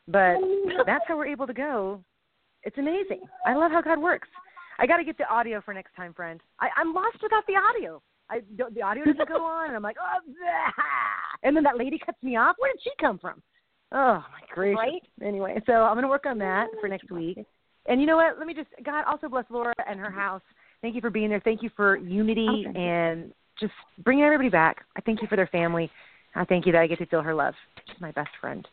but 0.08 0.86
that's 0.86 1.06
how 1.08 1.18
we're 1.18 1.28
able 1.28 1.48
to 1.48 1.54
go. 1.54 2.04
It's 2.64 2.78
amazing. 2.78 3.22
I 3.46 3.54
love 3.54 3.72
how 3.72 3.82
God 3.82 4.00
works. 4.00 4.28
I 4.80 4.88
got 4.88 4.98
to 4.98 5.04
get 5.04 5.18
the 5.18 5.28
audio 5.30 5.62
for 5.62 5.74
next 5.74 5.96
time, 5.96 6.14
friend. 6.14 6.42
I, 6.60 6.70
I'm 6.78 6.94
lost 6.94 7.18
without 7.22 7.44
the 7.48 7.54
audio. 7.54 8.02
I 8.30 8.42
the 8.58 8.82
audio 8.82 9.06
doesn't 9.06 9.30
go 9.30 9.44
on, 9.44 9.68
and 9.68 9.76
I'm 9.76 9.84
like, 9.84 9.98
oh, 10.02 10.32
and 11.44 11.56
then 11.56 11.64
that 11.64 11.78
lady 11.78 12.00
cuts 12.04 12.18
me 12.24 12.36
off. 12.38 12.56
Where 12.58 12.74
did 12.74 12.82
she 12.84 12.90
come 13.00 13.20
from? 13.20 13.42
Oh 13.92 14.24
my 14.32 14.54
gracious! 14.54 14.78
Right? 14.78 15.02
Anyway, 15.26 15.62
so 15.66 15.74
I'm 15.74 15.94
going 15.94 16.04
to 16.04 16.10
work 16.10 16.26
on 16.26 16.38
that 16.40 16.68
for 16.80 16.88
next 16.88 17.12
week. 17.12 17.40
And 17.88 18.02
you 18.02 18.08
know 18.08 18.16
what? 18.16 18.38
Let 18.38 18.48
me 18.48 18.54
just 18.54 18.70
God 18.84 19.04
also 19.06 19.30
bless 19.30 19.46
Laura 19.50 19.74
and 19.88 20.00
her 20.00 20.12
house. 20.12 20.42
Thank 20.82 20.96
you 20.96 21.02
for 21.02 21.10
being 21.10 21.30
there. 21.30 21.42
Thank 21.44 21.64
you 21.64 21.70
for 21.76 21.98
unity 21.98 22.66
oh, 22.68 22.70
okay. 22.70 22.80
and 22.80 23.34
just 23.60 23.74
bringing 24.04 24.26
everybody 24.26 24.50
back. 24.50 24.84
I 24.96 25.02
thank 25.02 25.22
you 25.22 25.28
for 25.28 25.36
their 25.36 25.48
family. 25.48 25.90
I 26.36 26.46
thank 26.46 26.66
you 26.66 26.72
that 26.74 26.82
I 26.82 26.88
get 26.88 26.98
to 27.00 27.06
feel 27.06 27.22
her 27.22 27.34
love. 27.34 27.54
She's 27.88 28.02
my 28.02 28.12
best 28.12 28.30
friend. 28.42 28.68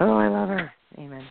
Oh, 0.00 0.16
I 0.16 0.28
love 0.28 0.48
her. 0.48 0.72
Amen. 0.98 1.24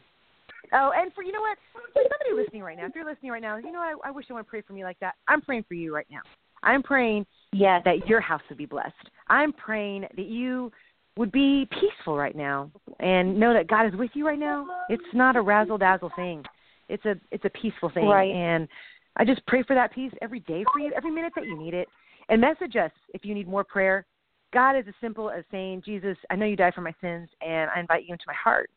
Oh, 0.73 0.91
and 0.95 1.11
for 1.13 1.23
you 1.23 1.31
know 1.31 1.41
what? 1.41 1.57
For 1.73 1.81
somebody 1.95 2.41
listening 2.41 2.61
right 2.61 2.77
now, 2.77 2.85
if 2.85 2.91
you're 2.93 3.05
listening 3.05 3.31
right 3.31 3.41
now, 3.41 3.57
you 3.57 3.71
know 3.71 3.79
what? 3.79 4.05
I, 4.05 4.09
I 4.09 4.11
wish 4.11 4.27
someone 4.27 4.43
prayed 4.43 4.65
for 4.65 4.73
me 4.73 4.83
like 4.83 4.99
that. 4.99 5.15
I'm 5.27 5.41
praying 5.41 5.65
for 5.67 5.73
you 5.73 5.95
right 5.95 6.05
now. 6.11 6.21
I'm 6.61 6.83
praying 6.83 7.25
yes. 7.51 7.81
that 7.85 8.07
your 8.07 8.21
house 8.21 8.41
would 8.49 8.57
be 8.57 8.65
blessed. 8.65 8.93
I'm 9.27 9.53
praying 9.53 10.01
that 10.15 10.25
you 10.25 10.71
would 11.19 11.33
be 11.33 11.67
peaceful 11.81 12.15
right 12.15 12.35
now 12.35 12.71
and 13.01 13.37
know 13.37 13.53
that 13.53 13.67
God 13.67 13.85
is 13.85 13.93
with 13.93 14.09
you 14.13 14.25
right 14.25 14.39
now. 14.39 14.65
It's 14.87 15.03
not 15.13 15.35
a 15.35 15.41
razzle 15.41 15.77
dazzle 15.77 16.11
thing. 16.15 16.45
It's 16.87 17.03
a 17.03 17.15
it's 17.29 17.43
a 17.43 17.49
peaceful 17.49 17.89
thing. 17.89 18.05
Right. 18.05 18.33
And 18.33 18.69
I 19.17 19.25
just 19.25 19.45
pray 19.45 19.61
for 19.63 19.75
that 19.75 19.93
peace 19.93 20.13
every 20.21 20.39
day 20.39 20.63
for 20.71 20.79
you, 20.79 20.93
every 20.95 21.11
minute 21.11 21.33
that 21.35 21.45
you 21.45 21.59
need 21.59 21.73
it. 21.73 21.89
And 22.29 22.39
message 22.39 22.77
us 22.77 22.91
if 23.13 23.25
you 23.25 23.35
need 23.35 23.49
more 23.49 23.65
prayer. 23.65 24.05
God 24.53 24.77
is 24.77 24.85
as 24.87 24.93
simple 25.01 25.29
as 25.29 25.43
saying, 25.51 25.83
Jesus, 25.85 26.15
I 26.29 26.37
know 26.37 26.45
you 26.45 26.55
died 26.55 26.73
for 26.73 26.81
my 26.81 26.93
sins 27.01 27.27
and 27.45 27.69
I 27.75 27.81
invite 27.81 28.05
you 28.05 28.13
into 28.13 28.23
my 28.25 28.33
heart. 28.41 28.69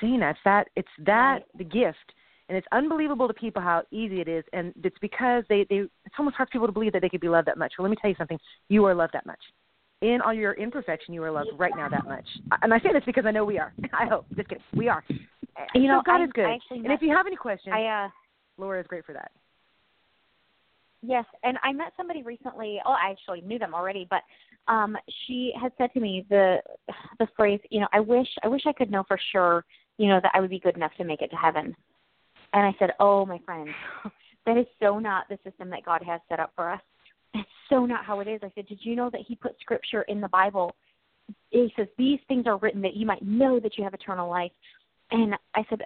Saying 0.00 0.20
that, 0.20 0.36
that 0.46 0.68
it's 0.74 0.88
that 1.04 1.40
the 1.58 1.64
gift. 1.64 2.14
And 2.48 2.56
it's 2.56 2.66
unbelievable 2.72 3.28
to 3.28 3.34
people 3.34 3.60
how 3.60 3.82
easy 3.90 4.22
it 4.22 4.28
is 4.28 4.44
and 4.54 4.72
it's 4.82 4.98
because 5.00 5.44
they, 5.48 5.66
they 5.68 5.76
it's 6.04 6.14
almost 6.18 6.36
hard 6.36 6.48
for 6.48 6.52
people 6.52 6.66
to 6.66 6.72
believe 6.72 6.92
that 6.94 7.02
they 7.02 7.08
could 7.10 7.20
be 7.20 7.28
loved 7.28 7.48
that 7.48 7.58
much. 7.58 7.74
Well 7.78 7.86
let 7.86 7.90
me 7.90 7.96
tell 8.00 8.10
you 8.10 8.16
something. 8.16 8.38
You 8.70 8.86
are 8.86 8.94
loved 8.94 9.12
that 9.12 9.26
much 9.26 9.40
in 10.02 10.20
all 10.20 10.34
your 10.34 10.52
imperfection, 10.54 11.14
you 11.14 11.22
are 11.22 11.30
loved 11.30 11.50
right 11.56 11.72
now 11.76 11.88
that 11.88 12.04
much. 12.04 12.26
And 12.62 12.74
I 12.74 12.78
say 12.80 12.92
this 12.92 13.02
because 13.06 13.24
I 13.24 13.30
know 13.30 13.44
we 13.44 13.58
are. 13.58 13.72
I 13.92 14.06
hope. 14.06 14.26
Just 14.36 14.48
kidding. 14.48 14.64
We 14.74 14.88
are. 14.88 15.04
You 15.74 15.88
know, 15.88 16.00
so 16.00 16.12
God 16.12 16.20
I, 16.20 16.24
is 16.24 16.30
good. 16.34 16.46
and 16.70 16.92
if 16.92 17.00
you 17.02 17.14
have 17.14 17.26
any 17.26 17.36
questions, 17.36 17.74
I, 17.76 18.04
uh, 18.04 18.08
Laura 18.58 18.80
is 18.80 18.86
great 18.86 19.04
for 19.04 19.12
that. 19.12 19.30
Yes, 21.04 21.24
and 21.42 21.58
I 21.64 21.72
met 21.72 21.92
somebody 21.96 22.22
recently. 22.22 22.80
Oh, 22.86 22.92
I 22.92 23.10
actually 23.10 23.40
knew 23.40 23.58
them 23.58 23.74
already, 23.74 24.06
but 24.08 24.22
um 24.68 24.96
she 25.26 25.52
had 25.60 25.72
said 25.76 25.92
to 25.94 26.00
me 26.00 26.24
the 26.30 26.58
the 27.18 27.26
phrase, 27.36 27.58
you 27.70 27.80
know, 27.80 27.88
I 27.92 27.98
wish 27.98 28.28
I 28.44 28.48
wish 28.48 28.62
I 28.66 28.72
could 28.72 28.90
know 28.90 29.02
for 29.08 29.18
sure, 29.32 29.64
you 29.98 30.08
know, 30.08 30.20
that 30.22 30.30
I 30.32 30.40
would 30.40 30.50
be 30.50 30.60
good 30.60 30.76
enough 30.76 30.92
to 30.98 31.04
make 31.04 31.20
it 31.20 31.28
to 31.30 31.36
heaven. 31.36 31.74
And 32.52 32.66
I 32.66 32.74
said, 32.78 32.90
"Oh, 33.00 33.26
my 33.26 33.40
friend, 33.44 33.68
that 34.46 34.56
is 34.56 34.66
so 34.80 35.00
not 35.00 35.28
the 35.28 35.38
system 35.44 35.70
that 35.70 35.84
God 35.84 36.02
has 36.06 36.20
set 36.28 36.38
up 36.38 36.52
for 36.54 36.70
us. 36.70 36.80
That's 37.34 37.48
so 37.70 37.86
not 37.86 38.04
how 38.04 38.20
it 38.20 38.28
is. 38.28 38.40
I 38.42 38.52
said, 38.54 38.66
Did 38.66 38.80
you 38.82 38.96
know 38.96 39.10
that 39.10 39.22
he 39.26 39.34
put 39.34 39.56
scripture 39.60 40.02
in 40.02 40.20
the 40.20 40.28
Bible? 40.28 40.74
He 41.50 41.72
says, 41.76 41.86
These 41.96 42.20
things 42.28 42.46
are 42.46 42.58
written 42.58 42.82
that 42.82 42.94
you 42.94 43.06
might 43.06 43.22
know 43.22 43.60
that 43.60 43.78
you 43.78 43.84
have 43.84 43.94
eternal 43.94 44.28
life. 44.28 44.52
And 45.10 45.34
I 45.54 45.64
said, 45.70 45.80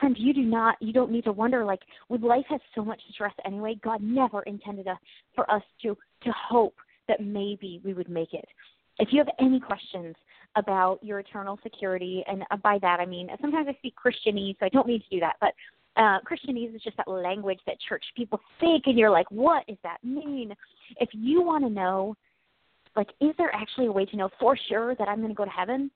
Friend, 0.00 0.16
you 0.18 0.34
do 0.34 0.42
not, 0.42 0.76
you 0.80 0.92
don't 0.92 1.10
need 1.10 1.24
to 1.24 1.32
wonder. 1.32 1.64
Like, 1.64 1.80
when 2.08 2.20
life 2.22 2.44
has 2.48 2.60
so 2.74 2.84
much 2.84 3.00
stress 3.12 3.32
anyway, 3.44 3.78
God 3.82 4.02
never 4.02 4.42
intended 4.42 4.88
us 4.88 4.98
for 5.34 5.50
us 5.50 5.62
to 5.82 5.96
to 6.22 6.32
hope 6.32 6.76
that 7.08 7.20
maybe 7.20 7.80
we 7.84 7.94
would 7.94 8.08
make 8.08 8.32
it. 8.32 8.46
If 8.98 9.08
you 9.12 9.18
have 9.18 9.28
any 9.38 9.60
questions 9.60 10.16
about 10.56 10.98
your 11.02 11.20
eternal 11.20 11.58
security, 11.62 12.24
and 12.26 12.42
uh, 12.50 12.56
by 12.56 12.78
that 12.80 12.98
I 12.98 13.06
mean 13.06 13.28
sometimes 13.40 13.68
I 13.68 13.74
speak 13.74 13.94
Christianese, 13.94 14.56
so 14.58 14.66
I 14.66 14.70
don't 14.70 14.86
mean 14.86 15.00
to 15.00 15.08
do 15.08 15.20
that, 15.20 15.36
but 15.40 15.52
uh, 15.96 16.18
Christianese 16.20 16.74
is 16.74 16.82
just 16.82 16.96
that 16.96 17.08
language 17.08 17.60
that 17.66 17.76
church 17.88 18.04
people 18.16 18.40
speak, 18.58 18.82
and 18.86 18.98
you're 18.98 19.10
like, 19.10 19.30
what 19.30 19.66
does 19.66 19.78
that 19.82 19.98
mean? 20.02 20.54
If 21.00 21.08
you 21.12 21.42
want 21.42 21.64
to 21.64 21.70
know, 21.70 22.14
like, 22.96 23.08
is 23.20 23.30
there 23.38 23.54
actually 23.54 23.86
a 23.86 23.92
way 23.92 24.04
to 24.06 24.16
know 24.16 24.30
for 24.38 24.58
sure 24.68 24.94
that 24.96 25.08
I'm 25.08 25.18
going 25.18 25.28
to 25.28 25.34
go 25.34 25.44
to 25.44 25.50
heaven? 25.50 25.90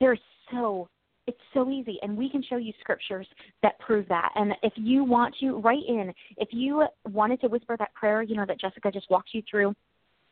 There's 0.00 0.20
so 0.50 0.88
it's 1.26 1.38
so 1.54 1.68
easy, 1.70 1.98
and 2.02 2.16
we 2.16 2.30
can 2.30 2.42
show 2.48 2.56
you 2.56 2.72
scriptures 2.80 3.26
that 3.62 3.78
prove 3.80 4.06
that. 4.08 4.30
And 4.36 4.52
if 4.62 4.72
you 4.76 5.02
want 5.02 5.34
to, 5.40 5.56
write 5.56 5.82
in. 5.88 6.12
If 6.36 6.50
you 6.52 6.86
wanted 7.12 7.40
to 7.40 7.48
whisper 7.48 7.76
that 7.78 7.92
prayer, 7.94 8.22
you 8.22 8.36
know 8.36 8.44
that 8.46 8.60
Jessica 8.60 8.92
just 8.92 9.10
walked 9.10 9.30
you 9.32 9.42
through, 9.50 9.74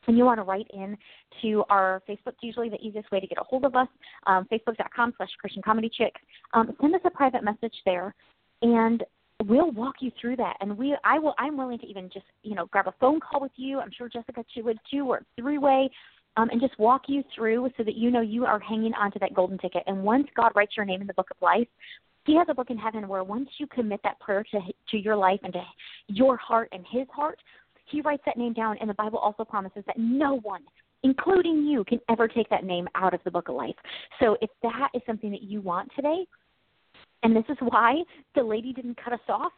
and 0.07 0.17
you 0.17 0.23
want 0.23 0.39
to 0.39 0.43
write 0.43 0.67
in 0.73 0.97
to 1.41 1.63
our 1.69 2.01
Facebook, 2.07 2.35
usually 2.41 2.69
the 2.69 2.79
easiest 2.81 3.11
way 3.11 3.19
to 3.19 3.27
get 3.27 3.37
a 3.37 3.43
hold 3.43 3.65
of 3.65 3.75
us, 3.75 3.87
um, 4.27 4.47
facebook.com 4.51 5.13
slash 5.17 5.29
Christian 5.39 5.61
Comedy 5.61 5.89
Chick. 5.93 6.13
Um, 6.53 6.73
send 6.79 6.95
us 6.95 7.01
a 7.03 7.09
private 7.09 7.43
message 7.43 7.75
there, 7.85 8.15
and 8.65 9.03
we'll 9.45 9.71
walk 9.71 9.95
you 9.99 10.11
through 10.19 10.37
that. 10.37 10.57
And 10.59 10.75
we, 10.77 10.95
I 11.03 11.19
will, 11.19 11.35
I'm 11.37 11.55
willing 11.55 11.77
to 11.79 11.85
even 11.85 12.09
just, 12.11 12.25
you 12.41 12.55
know, 12.55 12.65
grab 12.65 12.87
a 12.87 12.93
phone 12.99 13.19
call 13.19 13.41
with 13.41 13.51
you. 13.55 13.79
I'm 13.79 13.91
sure 13.95 14.09
Jessica 14.09 14.43
too 14.53 14.63
would 14.63 14.79
too, 14.91 15.07
or 15.07 15.21
three 15.37 15.59
way 15.59 15.89
um, 16.37 16.49
and 16.49 16.59
just 16.59 16.77
walk 16.79 17.03
you 17.07 17.23
through 17.33 17.69
so 17.77 17.83
that 17.83 17.95
you 17.95 18.11
know 18.11 18.21
you 18.21 18.45
are 18.45 18.59
hanging 18.59 18.93
on 18.93 19.11
to 19.11 19.19
that 19.19 19.33
golden 19.33 19.57
ticket. 19.57 19.83
And 19.87 20.03
once 20.03 20.27
God 20.35 20.51
writes 20.55 20.73
your 20.75 20.85
name 20.85 21.01
in 21.01 21.07
the 21.07 21.13
book 21.13 21.29
of 21.31 21.37
life, 21.41 21.67
He 22.25 22.35
has 22.35 22.47
a 22.49 22.53
book 22.53 22.69
in 22.69 22.77
heaven 22.77 23.07
where 23.07 23.23
once 23.23 23.49
you 23.57 23.67
commit 23.67 24.01
that 24.03 24.19
prayer 24.19 24.43
to 24.51 24.59
to 24.91 24.97
your 24.97 25.15
life 25.15 25.39
and 25.43 25.53
to 25.53 25.63
your 26.07 26.37
heart 26.37 26.69
and 26.71 26.83
His 26.89 27.07
heart, 27.13 27.39
He 27.85 28.01
writes 28.01 28.23
that 28.25 28.37
name 28.37 28.53
down. 28.53 28.77
And 28.81 28.89
the 28.89 28.95
Bible 28.95 29.19
also 29.19 29.45
promises 29.45 29.83
that 29.85 29.97
no 29.97 30.39
one, 30.39 30.63
including 31.03 31.65
you, 31.65 31.83
can 31.83 31.99
ever 32.09 32.27
take 32.27 32.49
that 32.49 32.63
name 32.63 32.87
out 32.95 33.13
of 33.13 33.21
the 33.23 33.31
book 33.31 33.47
of 33.47 33.55
life. 33.55 33.75
So 34.19 34.37
if 34.41 34.49
that 34.63 34.89
is 34.93 35.01
something 35.05 35.31
that 35.31 35.43
you 35.43 35.61
want 35.61 35.89
today, 35.95 36.25
and 37.25 37.35
this 37.35 37.43
is 37.49 37.57
why 37.59 38.03
the 38.35 38.43
lady 38.43 38.71
didn't 38.71 39.03
cut 39.03 39.13
us 39.13 39.19
off, 39.27 39.51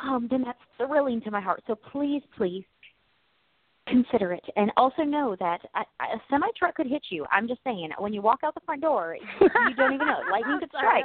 um, 0.00 0.28
then 0.30 0.42
that's 0.44 0.58
thrilling 0.76 1.22
to 1.22 1.30
my 1.30 1.40
heart. 1.40 1.62
So 1.66 1.74
please, 1.74 2.22
please 2.36 2.62
consider 3.88 4.34
it. 4.34 4.44
And 4.56 4.70
also 4.76 5.02
know 5.02 5.34
that 5.40 5.60
a, 5.74 5.80
a 6.04 6.20
semi 6.28 6.46
truck 6.58 6.74
could 6.74 6.86
hit 6.86 7.04
you. 7.08 7.24
I'm 7.32 7.48
just 7.48 7.60
saying 7.64 7.88
when 7.98 8.12
you 8.12 8.20
walk 8.20 8.40
out 8.44 8.54
the 8.54 8.60
front 8.66 8.82
door 8.82 9.16
you, 9.16 9.48
you 9.68 9.74
don't 9.76 9.94
even 9.94 10.06
know. 10.06 10.20
Lightning 10.30 10.58
could 10.60 10.68
strike. 10.76 11.04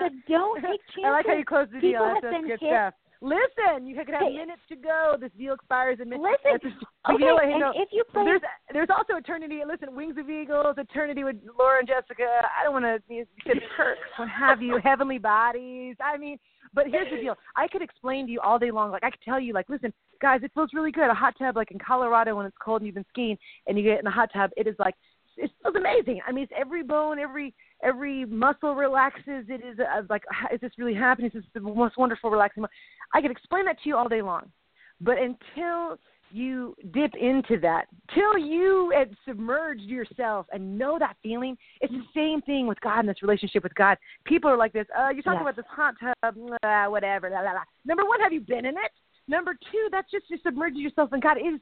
so 0.00 0.08
don't 0.26 0.62
take 0.62 0.80
chances 0.94 1.04
i 1.04 1.10
like 1.10 1.26
how 1.26 1.34
you 1.34 1.44
close 1.44 1.66
the 1.70 1.80
deal. 1.80 2.00
People 2.00 2.14
that's, 2.14 2.24
have 2.24 2.42
been 2.42 2.48
hit. 2.48 2.60
stuff 2.60 2.94
listen 3.22 3.86
you 3.86 3.94
could 3.94 4.08
have 4.08 4.22
Hey. 4.28 4.36
minutes 4.36 4.60
to 4.68 4.76
go 4.76 5.16
this 5.18 5.30
deal 5.38 5.54
expires 5.54 5.98
in 6.02 6.08
minutes 6.10 6.26
listen 6.44 6.58
That's 6.60 6.74
just- 6.74 6.86
but 7.04 7.14
okay 7.14 7.22
you 7.22 7.28
know 7.28 7.34
what, 7.34 7.44
hey, 7.44 7.52
and 7.52 7.60
no, 7.60 7.72
if 7.74 7.88
you 7.92 8.04
play 8.12 8.24
there's 8.24 8.40
there's 8.72 8.88
also 8.90 9.16
eternity. 9.16 9.60
Listen, 9.66 9.94
Wings 9.94 10.16
of 10.18 10.28
Eagles, 10.30 10.74
eternity 10.78 11.24
with 11.24 11.36
Laura 11.58 11.78
and 11.80 11.88
Jessica. 11.88 12.24
I 12.58 12.64
don't 12.64 12.72
want 12.72 12.84
to 12.86 13.24
get 13.44 13.56
perks, 13.76 14.00
what 14.16 14.28
have 14.28 14.62
you, 14.62 14.78
heavenly 14.82 15.18
bodies. 15.18 15.96
I 16.02 16.16
mean, 16.16 16.38
but 16.72 16.86
here's 16.86 17.10
the 17.10 17.18
deal. 17.20 17.36
I 17.54 17.68
could 17.68 17.82
explain 17.82 18.26
to 18.26 18.32
you 18.32 18.40
all 18.40 18.58
day 18.58 18.70
long. 18.70 18.90
Like 18.90 19.04
I 19.04 19.10
could 19.10 19.20
tell 19.22 19.38
you, 19.38 19.52
like, 19.52 19.68
listen, 19.68 19.92
guys, 20.22 20.40
it 20.42 20.52
feels 20.54 20.70
really 20.72 20.90
good. 20.90 21.10
A 21.10 21.14
hot 21.14 21.34
tub, 21.38 21.56
like 21.56 21.70
in 21.70 21.78
Colorado 21.78 22.36
when 22.36 22.46
it's 22.46 22.56
cold 22.64 22.80
and 22.80 22.86
you've 22.86 22.94
been 22.94 23.04
skiing, 23.10 23.36
and 23.66 23.76
you 23.76 23.84
get 23.84 23.98
in 23.98 24.04
the 24.04 24.10
hot 24.10 24.30
tub. 24.32 24.50
It 24.56 24.66
is 24.66 24.76
like 24.78 24.94
it 25.36 25.50
feels 25.62 25.74
amazing. 25.76 26.20
I 26.26 26.32
mean, 26.32 26.44
it's 26.44 26.52
every 26.56 26.82
bone, 26.82 27.18
every 27.18 27.54
every 27.82 28.24
muscle 28.24 28.74
relaxes. 28.74 29.46
It 29.48 29.62
is 29.64 29.78
uh, 29.78 30.02
like, 30.08 30.22
is 30.52 30.60
this 30.60 30.72
really 30.78 30.94
happening? 30.94 31.28
Is 31.34 31.42
this 31.42 31.44
the 31.54 31.60
most 31.60 31.96
wonderful, 31.98 32.30
relaxing? 32.30 32.62
mo- 32.62 32.68
I 33.14 33.20
could 33.20 33.30
explain 33.30 33.64
that 33.66 33.80
to 33.82 33.88
you 33.88 33.96
all 33.96 34.08
day 34.08 34.22
long, 34.22 34.50
but 35.00 35.16
until 35.18 35.98
you 36.34 36.74
dip 36.92 37.14
into 37.14 37.60
that 37.60 37.84
till 38.14 38.38
you 38.38 38.90
had 38.96 39.14
submerged 39.28 39.82
yourself 39.82 40.46
and 40.50 40.78
know 40.78 40.98
that 40.98 41.14
feeling. 41.22 41.56
It's 41.82 41.92
the 41.92 42.02
same 42.14 42.40
thing 42.42 42.66
with 42.66 42.80
God 42.80 43.00
and 43.00 43.08
this 43.08 43.20
relationship 43.22 43.62
with 43.62 43.74
God. 43.74 43.98
People 44.24 44.50
are 44.50 44.56
like 44.56 44.72
this. 44.72 44.86
Uh, 44.98 45.10
you're 45.10 45.22
talking 45.22 45.40
Yes. 45.44 45.54
about 45.54 45.56
this 45.56 45.66
hot 45.68 45.94
tub, 46.00 46.34
blah, 46.34 46.88
whatever. 46.88 47.28
La, 47.28 47.40
la, 47.40 47.52
la. 47.52 47.60
Number 47.84 48.06
one, 48.06 48.18
have 48.20 48.32
you 48.32 48.40
been 48.40 48.64
in 48.64 48.76
it? 48.76 48.92
Number 49.28 49.52
two, 49.70 49.88
that's 49.90 50.10
just 50.10 50.24
you 50.30 50.38
submerge 50.42 50.74
yourself 50.74 51.12
in 51.12 51.20
God. 51.20 51.36
It 51.36 51.42
is 51.42 51.60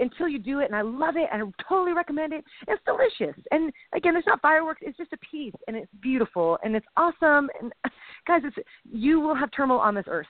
until 0.00 0.28
you 0.28 0.38
do 0.38 0.60
it, 0.60 0.66
and 0.66 0.74
I 0.74 0.82
love 0.82 1.16
it, 1.16 1.28
and 1.32 1.42
I 1.42 1.64
totally 1.68 1.92
recommend 1.92 2.32
it. 2.32 2.44
It's 2.66 2.82
delicious, 2.84 3.40
and 3.50 3.72
again, 3.94 4.14
there's 4.14 4.26
not 4.26 4.40
fireworks. 4.40 4.80
It's 4.82 4.96
just 4.96 5.12
a 5.12 5.18
piece, 5.18 5.54
and 5.68 5.76
it's 5.76 5.90
beautiful, 6.00 6.58
and 6.64 6.74
it's 6.74 6.86
awesome. 6.96 7.48
And 7.60 7.72
guys, 8.26 8.42
it's 8.44 8.56
you 8.90 9.20
will 9.20 9.34
have 9.34 9.50
turmoil 9.52 9.78
on 9.78 9.94
this 9.94 10.06
earth. 10.08 10.26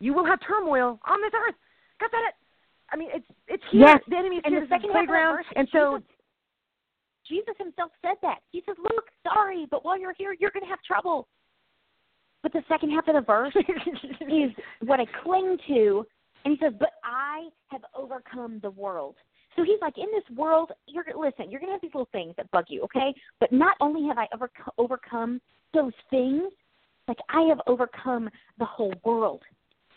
You 0.00 0.14
will 0.14 0.24
have 0.24 0.40
turmoil 0.46 0.98
on 1.06 1.20
this 1.22 1.32
earth. 1.46 1.54
Said 2.00 2.08
it. 2.28 2.34
I 2.90 2.96
mean, 2.96 3.10
it's 3.12 3.26
it's 3.46 3.62
here. 3.70 3.86
Yes. 3.86 4.00
The 4.08 4.16
enemy 4.16 4.36
is 4.36 4.42
and 4.44 4.54
here. 4.54 4.62
the 4.62 4.68
second 4.68 4.88
that 4.88 4.94
playground, 4.94 5.36
verse, 5.36 5.46
and 5.54 5.68
so 5.70 5.98
Jesus, 5.98 6.08
Jesus 7.28 7.54
himself 7.58 7.92
said 8.02 8.16
that. 8.22 8.38
He 8.50 8.62
says, 8.66 8.76
"Look, 8.82 9.04
sorry, 9.22 9.66
but 9.70 9.84
while 9.84 10.00
you're 10.00 10.14
here, 10.16 10.34
you're 10.38 10.50
going 10.50 10.64
to 10.64 10.70
have 10.70 10.82
trouble." 10.82 11.28
But 12.42 12.52
the 12.52 12.62
second 12.68 12.90
half 12.90 13.06
of 13.06 13.14
the 13.14 13.20
verse 13.20 13.54
is 14.20 14.50
what 14.80 14.98
I 14.98 15.04
cling 15.22 15.58
to. 15.68 16.06
And 16.44 16.56
he 16.56 16.64
says, 16.64 16.74
But 16.78 16.92
I 17.04 17.48
have 17.68 17.82
overcome 17.94 18.60
the 18.62 18.70
world. 18.70 19.16
So 19.56 19.64
he's 19.64 19.80
like, 19.80 19.98
In 19.98 20.06
this 20.12 20.36
world, 20.36 20.72
you're 20.86 21.04
listen, 21.16 21.50
you're 21.50 21.60
gonna 21.60 21.72
have 21.72 21.82
these 21.82 21.94
little 21.94 22.08
things 22.12 22.34
that 22.36 22.50
bug 22.50 22.66
you, 22.68 22.82
okay? 22.82 23.14
But 23.38 23.52
not 23.52 23.76
only 23.80 24.06
have 24.08 24.18
I 24.18 24.26
over, 24.34 24.50
overcome 24.78 25.40
those 25.74 25.92
things, 26.10 26.52
like 27.08 27.18
I 27.28 27.42
have 27.42 27.60
overcome 27.66 28.30
the 28.58 28.64
whole 28.64 28.94
world. 29.04 29.42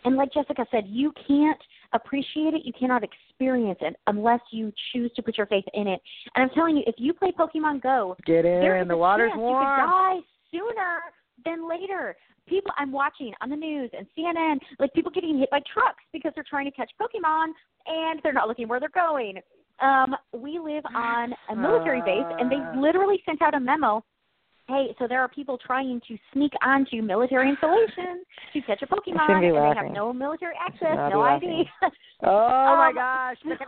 And 0.06 0.18
like 0.18 0.34
Jessica 0.34 0.66
said, 0.72 0.84
you 0.88 1.14
can't 1.28 1.60
appreciate 1.94 2.54
it, 2.54 2.66
you 2.66 2.74
cannot 2.78 3.04
experience 3.04 3.80
it 3.82 3.96
unless 4.08 4.42
you 4.52 4.74
choose 4.92 5.12
to 5.16 5.22
put 5.22 5.38
your 5.38 5.48
faith 5.48 5.64
in 5.74 5.88
it. 5.88 6.02
And 6.36 6.44
I'm 6.44 6.50
telling 6.50 6.76
you, 6.76 6.84
if 6.88 6.96
you 6.98 7.14
play 7.14 7.32
Pokemon 7.32 7.82
Go, 7.82 8.16
get 8.26 8.44
there 8.44 8.82
in. 8.82 8.88
The 8.88 8.98
water's 8.98 9.32
warm. 9.36 9.64
You 9.64 9.70
could 9.70 9.92
die 9.92 10.20
sooner 10.52 11.00
than 11.46 11.70
later. 11.70 12.16
People 12.48 12.72
I'm 12.78 12.92
watching 12.92 13.34
on 13.42 13.50
the 13.50 13.56
news 13.56 13.90
and 13.98 14.06
CNN, 14.18 14.60
like 14.80 14.94
people 14.94 15.12
getting 15.12 15.38
hit 15.40 15.50
by 15.50 15.60
trucks 15.72 16.04
because 16.12 16.32
they're 16.36 16.44
trying 16.48 16.66
to 16.66 16.72
catch 16.72 16.92
Pokemon 17.02 17.48
and 17.86 18.20
they're 18.22 18.34
not 18.34 18.48
looking 18.48 18.68
where 18.68 18.80
they're 18.80 18.90
going. 18.90 19.38
Um, 19.82 20.16
we 20.34 20.60
live 20.60 20.84
on 20.94 21.34
a 21.50 21.56
military 21.56 22.02
base 22.02 22.26
and 22.40 22.52
they 22.52 22.58
Uh. 22.58 22.80
literally 22.80 23.22
sent 23.26 23.42
out 23.42 23.54
a 23.54 23.60
memo. 23.60 24.04
Hey, 24.70 24.96
so 24.98 25.08
there 25.10 25.20
are 25.20 25.28
people 25.28 25.58
trying 25.58 26.00
to 26.08 26.18
sneak 26.32 26.54
onto 26.66 27.02
military 27.02 27.50
installations 27.50 28.26
to 28.54 28.62
catch 28.62 28.82
a 28.82 28.88
Pokemon, 28.94 29.30
and 29.30 29.44
they 29.44 29.82
have 29.82 29.92
no 29.92 30.14
military 30.14 30.56
access, 30.60 30.96
no 31.12 31.22
ID. 31.22 31.64
Oh 31.82 31.90
my 32.24 32.90
Um, 32.90 32.96
gosh. 32.96 33.38
So, 33.44 33.50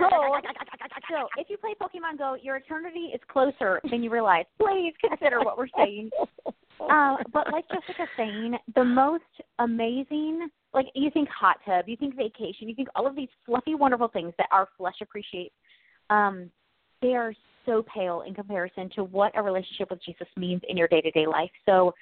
so 1.11 1.27
if 1.37 1.49
you 1.49 1.57
play 1.57 1.75
Pokemon 1.81 2.17
Go, 2.17 2.37
your 2.41 2.55
eternity 2.55 3.11
is 3.13 3.19
closer 3.27 3.81
than 3.91 4.03
you 4.03 4.09
realize. 4.09 4.45
Please 4.57 4.93
consider 5.01 5.41
what 5.41 5.57
we're 5.57 5.67
saying. 5.75 6.09
Uh, 6.79 7.15
but 7.33 7.51
like 7.51 7.65
Jessica's 7.67 8.07
saying, 8.15 8.55
the 8.75 8.83
most 8.83 9.23
amazing, 9.59 10.47
like 10.73 10.85
you 10.95 11.09
think 11.11 11.27
hot 11.29 11.57
tub, 11.65 11.85
you 11.87 11.97
think 11.97 12.15
vacation, 12.15 12.69
you 12.69 12.75
think 12.75 12.87
all 12.95 13.07
of 13.07 13.15
these 13.15 13.29
fluffy, 13.45 13.75
wonderful 13.75 14.07
things 14.07 14.33
that 14.37 14.47
our 14.51 14.67
flesh 14.77 14.95
appreciates. 15.01 15.55
Um, 16.09 16.49
they 17.01 17.15
are 17.15 17.33
so 17.65 17.83
pale 17.93 18.23
in 18.27 18.33
comparison 18.33 18.89
to 18.95 19.03
what 19.03 19.31
a 19.35 19.41
relationship 19.41 19.89
with 19.89 20.03
Jesus 20.03 20.27
means 20.37 20.61
in 20.67 20.77
your 20.77 20.87
day 20.87 21.01
to 21.01 21.11
day 21.11 21.25
life. 21.25 21.51
So 21.65 21.93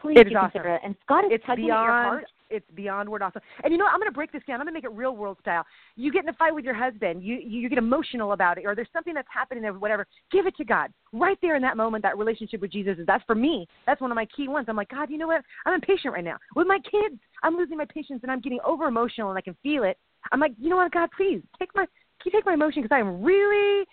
please 0.00 0.18
It 0.18 0.24
do 0.24 0.36
consider 0.38 0.74
it. 0.74 0.80
And 0.84 0.94
Scott 1.04 1.24
is 1.24 1.30
it's 1.34 1.44
tugging 1.46 1.64
at 1.64 1.68
your 1.68 1.76
beyond 1.76 2.06
heart. 2.08 2.24
it's 2.48 2.66
beyond 2.74 3.08
word 3.08 3.22
awesome. 3.22 3.42
And 3.62 3.72
you 3.72 3.78
know 3.78 3.84
what? 3.84 3.92
I'm 3.92 4.00
going 4.00 4.10
to 4.10 4.14
break 4.14 4.32
this 4.32 4.42
down. 4.46 4.60
I'm 4.60 4.66
going 4.66 4.74
to 4.74 4.78
make 4.78 4.84
it 4.84 4.92
real 4.96 5.14
world 5.14 5.38
style. 5.40 5.64
You 5.96 6.12
get 6.12 6.22
in 6.24 6.28
a 6.30 6.34
fight 6.34 6.54
with 6.54 6.64
your 6.64 6.74
husband. 6.74 7.22
You 7.22 7.36
you 7.36 7.68
get 7.68 7.78
emotional 7.78 8.32
about 8.32 8.58
it, 8.58 8.64
or 8.66 8.74
there's 8.74 8.88
something 8.92 9.14
that's 9.14 9.28
happening 9.32 9.64
or 9.64 9.78
whatever. 9.78 10.06
Give 10.32 10.46
it 10.46 10.56
to 10.56 10.64
God 10.64 10.90
right 11.12 11.38
there 11.42 11.56
in 11.56 11.62
that 11.62 11.76
moment. 11.76 12.02
That 12.02 12.18
relationship 12.18 12.60
with 12.60 12.72
Jesus 12.72 12.98
is 12.98 13.06
that's 13.06 13.24
for 13.26 13.34
me. 13.34 13.66
That's 13.86 14.00
one 14.00 14.10
of 14.10 14.16
my 14.16 14.26
key 14.36 14.48
ones. 14.48 14.66
I'm 14.68 14.76
like 14.76 14.88
God. 14.88 15.10
You 15.10 15.18
know 15.18 15.26
what? 15.28 15.42
I'm 15.66 15.74
impatient 15.74 16.14
right 16.14 16.24
now 16.24 16.38
with 16.56 16.66
my 16.66 16.78
kids. 16.78 17.20
I'm 17.42 17.56
losing 17.56 17.76
my 17.76 17.86
patience 17.92 18.20
and 18.22 18.30
I'm 18.30 18.40
getting 18.40 18.60
over 18.64 18.84
emotional 18.86 19.30
and 19.30 19.38
I 19.38 19.42
can 19.42 19.56
feel 19.62 19.84
it. 19.84 19.98
I'm 20.32 20.40
like, 20.40 20.52
you 20.58 20.68
know 20.68 20.76
what, 20.76 20.92
God? 20.92 21.10
Please 21.16 21.42
take 21.58 21.70
my 21.74 21.86
can 22.22 22.32
you 22.32 22.38
take 22.38 22.46
my 22.46 22.54
emotion 22.54 22.82
because 22.82 22.94
I 22.94 23.00
am 23.00 23.22
really 23.22 23.86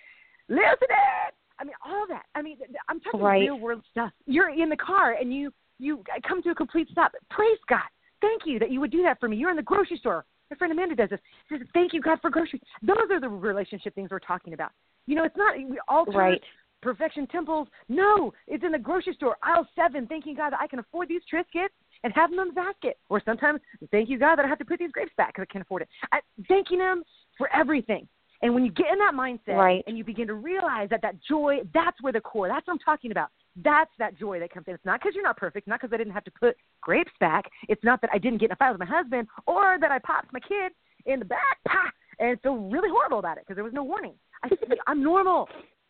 losing 0.49 0.65
it. 0.89 1.33
I 1.60 1.63
mean, 1.63 1.73
all 1.86 2.05
that. 2.10 2.25
I 2.36 2.41
mean, 2.41 2.57
I'm 2.88 2.99
talking 2.99 3.19
Right. 3.19 3.41
real 3.41 3.60
world 3.60 3.83
stuff. 3.89 4.12
You're 4.25 4.49
in 4.49 4.69
the 4.69 4.77
car 4.77 5.13
and 5.13 5.33
you 5.33 5.51
you 5.79 6.03
come 6.27 6.41
to 6.41 6.49
a 6.49 6.55
complete 6.55 6.89
stop. 6.89 7.13
Praise 7.29 7.60
God. 7.67 7.88
Thank 8.19 8.47
you 8.47 8.57
that 8.60 8.71
you 8.71 8.79
would 8.79 8.91
do 8.91 9.03
that 9.03 9.19
for 9.19 9.27
me. 9.27 9.38
You're 9.38 9.51
in 9.51 9.55
the 9.55 9.62
grocery 9.62 9.97
store. 9.97 10.25
My 10.49 10.57
friend 10.57 10.71
Amanda 10.71 10.95
does 10.95 11.10
this. 11.10 11.19
She 11.49 11.57
says, 11.57 11.67
"Thank 11.73 11.93
you, 11.93 12.01
God, 12.01 12.19
for 12.21 12.29
groceries." 12.29 12.63
Those 12.81 13.12
are 13.12 13.19
the 13.19 13.29
relationship 13.29 13.93
things 13.93 14.10
we're 14.10 14.19
talking 14.19 14.53
about. 14.53 14.71
You 15.05 15.15
know, 15.15 15.23
it's 15.23 15.38
not 15.38 15.55
we 15.55 15.79
all 15.88 16.05
turn 16.05 16.39
perfection 16.81 17.27
temples. 17.27 17.67
No, 17.89 18.33
it's 18.47 18.63
in 18.63 18.71
the 18.71 18.79
grocery 18.79 19.13
store, 19.13 19.38
aisle 19.43 19.67
seven, 19.75 20.07
thanking 20.07 20.36
God 20.36 20.51
that 20.51 20.60
I 20.62 20.67
can 20.67 20.79
afford 20.79 21.10
these 21.10 21.21
Triscuits 21.31 21.69
and 22.03 22.13
have 22.13 22.29
them 22.29 22.39
in 22.39 22.47
the 22.49 22.53
basket. 22.53 22.97
Or 23.10 23.21
sometimes, 23.23 23.60
thank 23.91 24.10
you 24.10 24.17
God 24.17 24.38
that 24.38 24.45
I 24.45 24.47
have 24.47 24.60
to 24.60 24.65
put 24.65 24.79
these 24.79 24.91
grapes 24.91 25.12
back 25.17 25.29
because 25.29 25.47
I 25.49 25.51
can't 25.51 25.63
afford 25.63 25.83
it. 25.83 25.89
I, 26.12 26.21
thanking 26.47 26.79
Him 26.79 27.03
for 27.38 27.53
everything. 27.53 28.07
And 28.41 28.54
when 28.54 28.63
you 28.63 28.71
get 28.71 28.88
in 28.91 29.00
that 29.00 29.13
mindset 29.13 29.58
Right. 29.58 29.84
and 29.88 29.97
you 29.97 30.04
begin 30.04 30.28
to 30.28 30.36
realize 30.36 30.89
that 30.89 31.02
that 31.02 31.15
joy, 31.21 31.60
that's 31.73 32.02
where 32.02 32.13
the 32.13 32.21
core, 32.21 32.47
that's 32.47 32.67
what 32.67 32.73
I'm 32.73 32.80
talking 32.80 33.12
about. 33.12 33.30
That's 33.56 33.91
that 33.97 34.15
joy 34.17 34.39
that 34.39 34.52
comes 34.54 34.67
in. 34.67 34.76
It's 34.76 34.86
not 34.86 35.00
because 35.00 35.15
you're 35.15 35.23
not 35.23 35.38
perfect, 35.38 35.67
not 35.67 35.82
because 35.82 35.93
I 35.93 35.97
didn't 35.97 36.13
have 36.13 36.23
to 36.26 36.32
put 36.32 36.56
grapes 36.82 37.12
back. 37.19 37.45
It's 37.67 37.84
not 37.84 38.02
that 38.02 38.12
I 38.13 38.19
didn't 38.19 38.39
get 38.39 38.47
in 38.47 38.52
a 38.52 38.56
fight 38.56 38.71
with 38.71 38.80
my 38.80 38.86
husband 38.86 39.28
or 39.47 39.78
that 39.82 39.91
I 39.91 40.00
popped 40.00 40.32
my 40.32 40.39
kid 40.39 40.71
in 41.06 41.19
the 41.19 41.26
back, 41.26 41.58
pah, 41.67 41.89
and 42.19 42.39
feel 42.41 42.56
really 42.56 42.89
horrible 42.89 43.19
about 43.19 43.38
it 43.38 43.43
because 43.45 43.56
there 43.56 43.63
was 43.63 43.73
no 43.73 43.84
warning. 43.84 44.13
I 44.43 44.50
I'm 44.86 45.04
normal. 45.04 45.50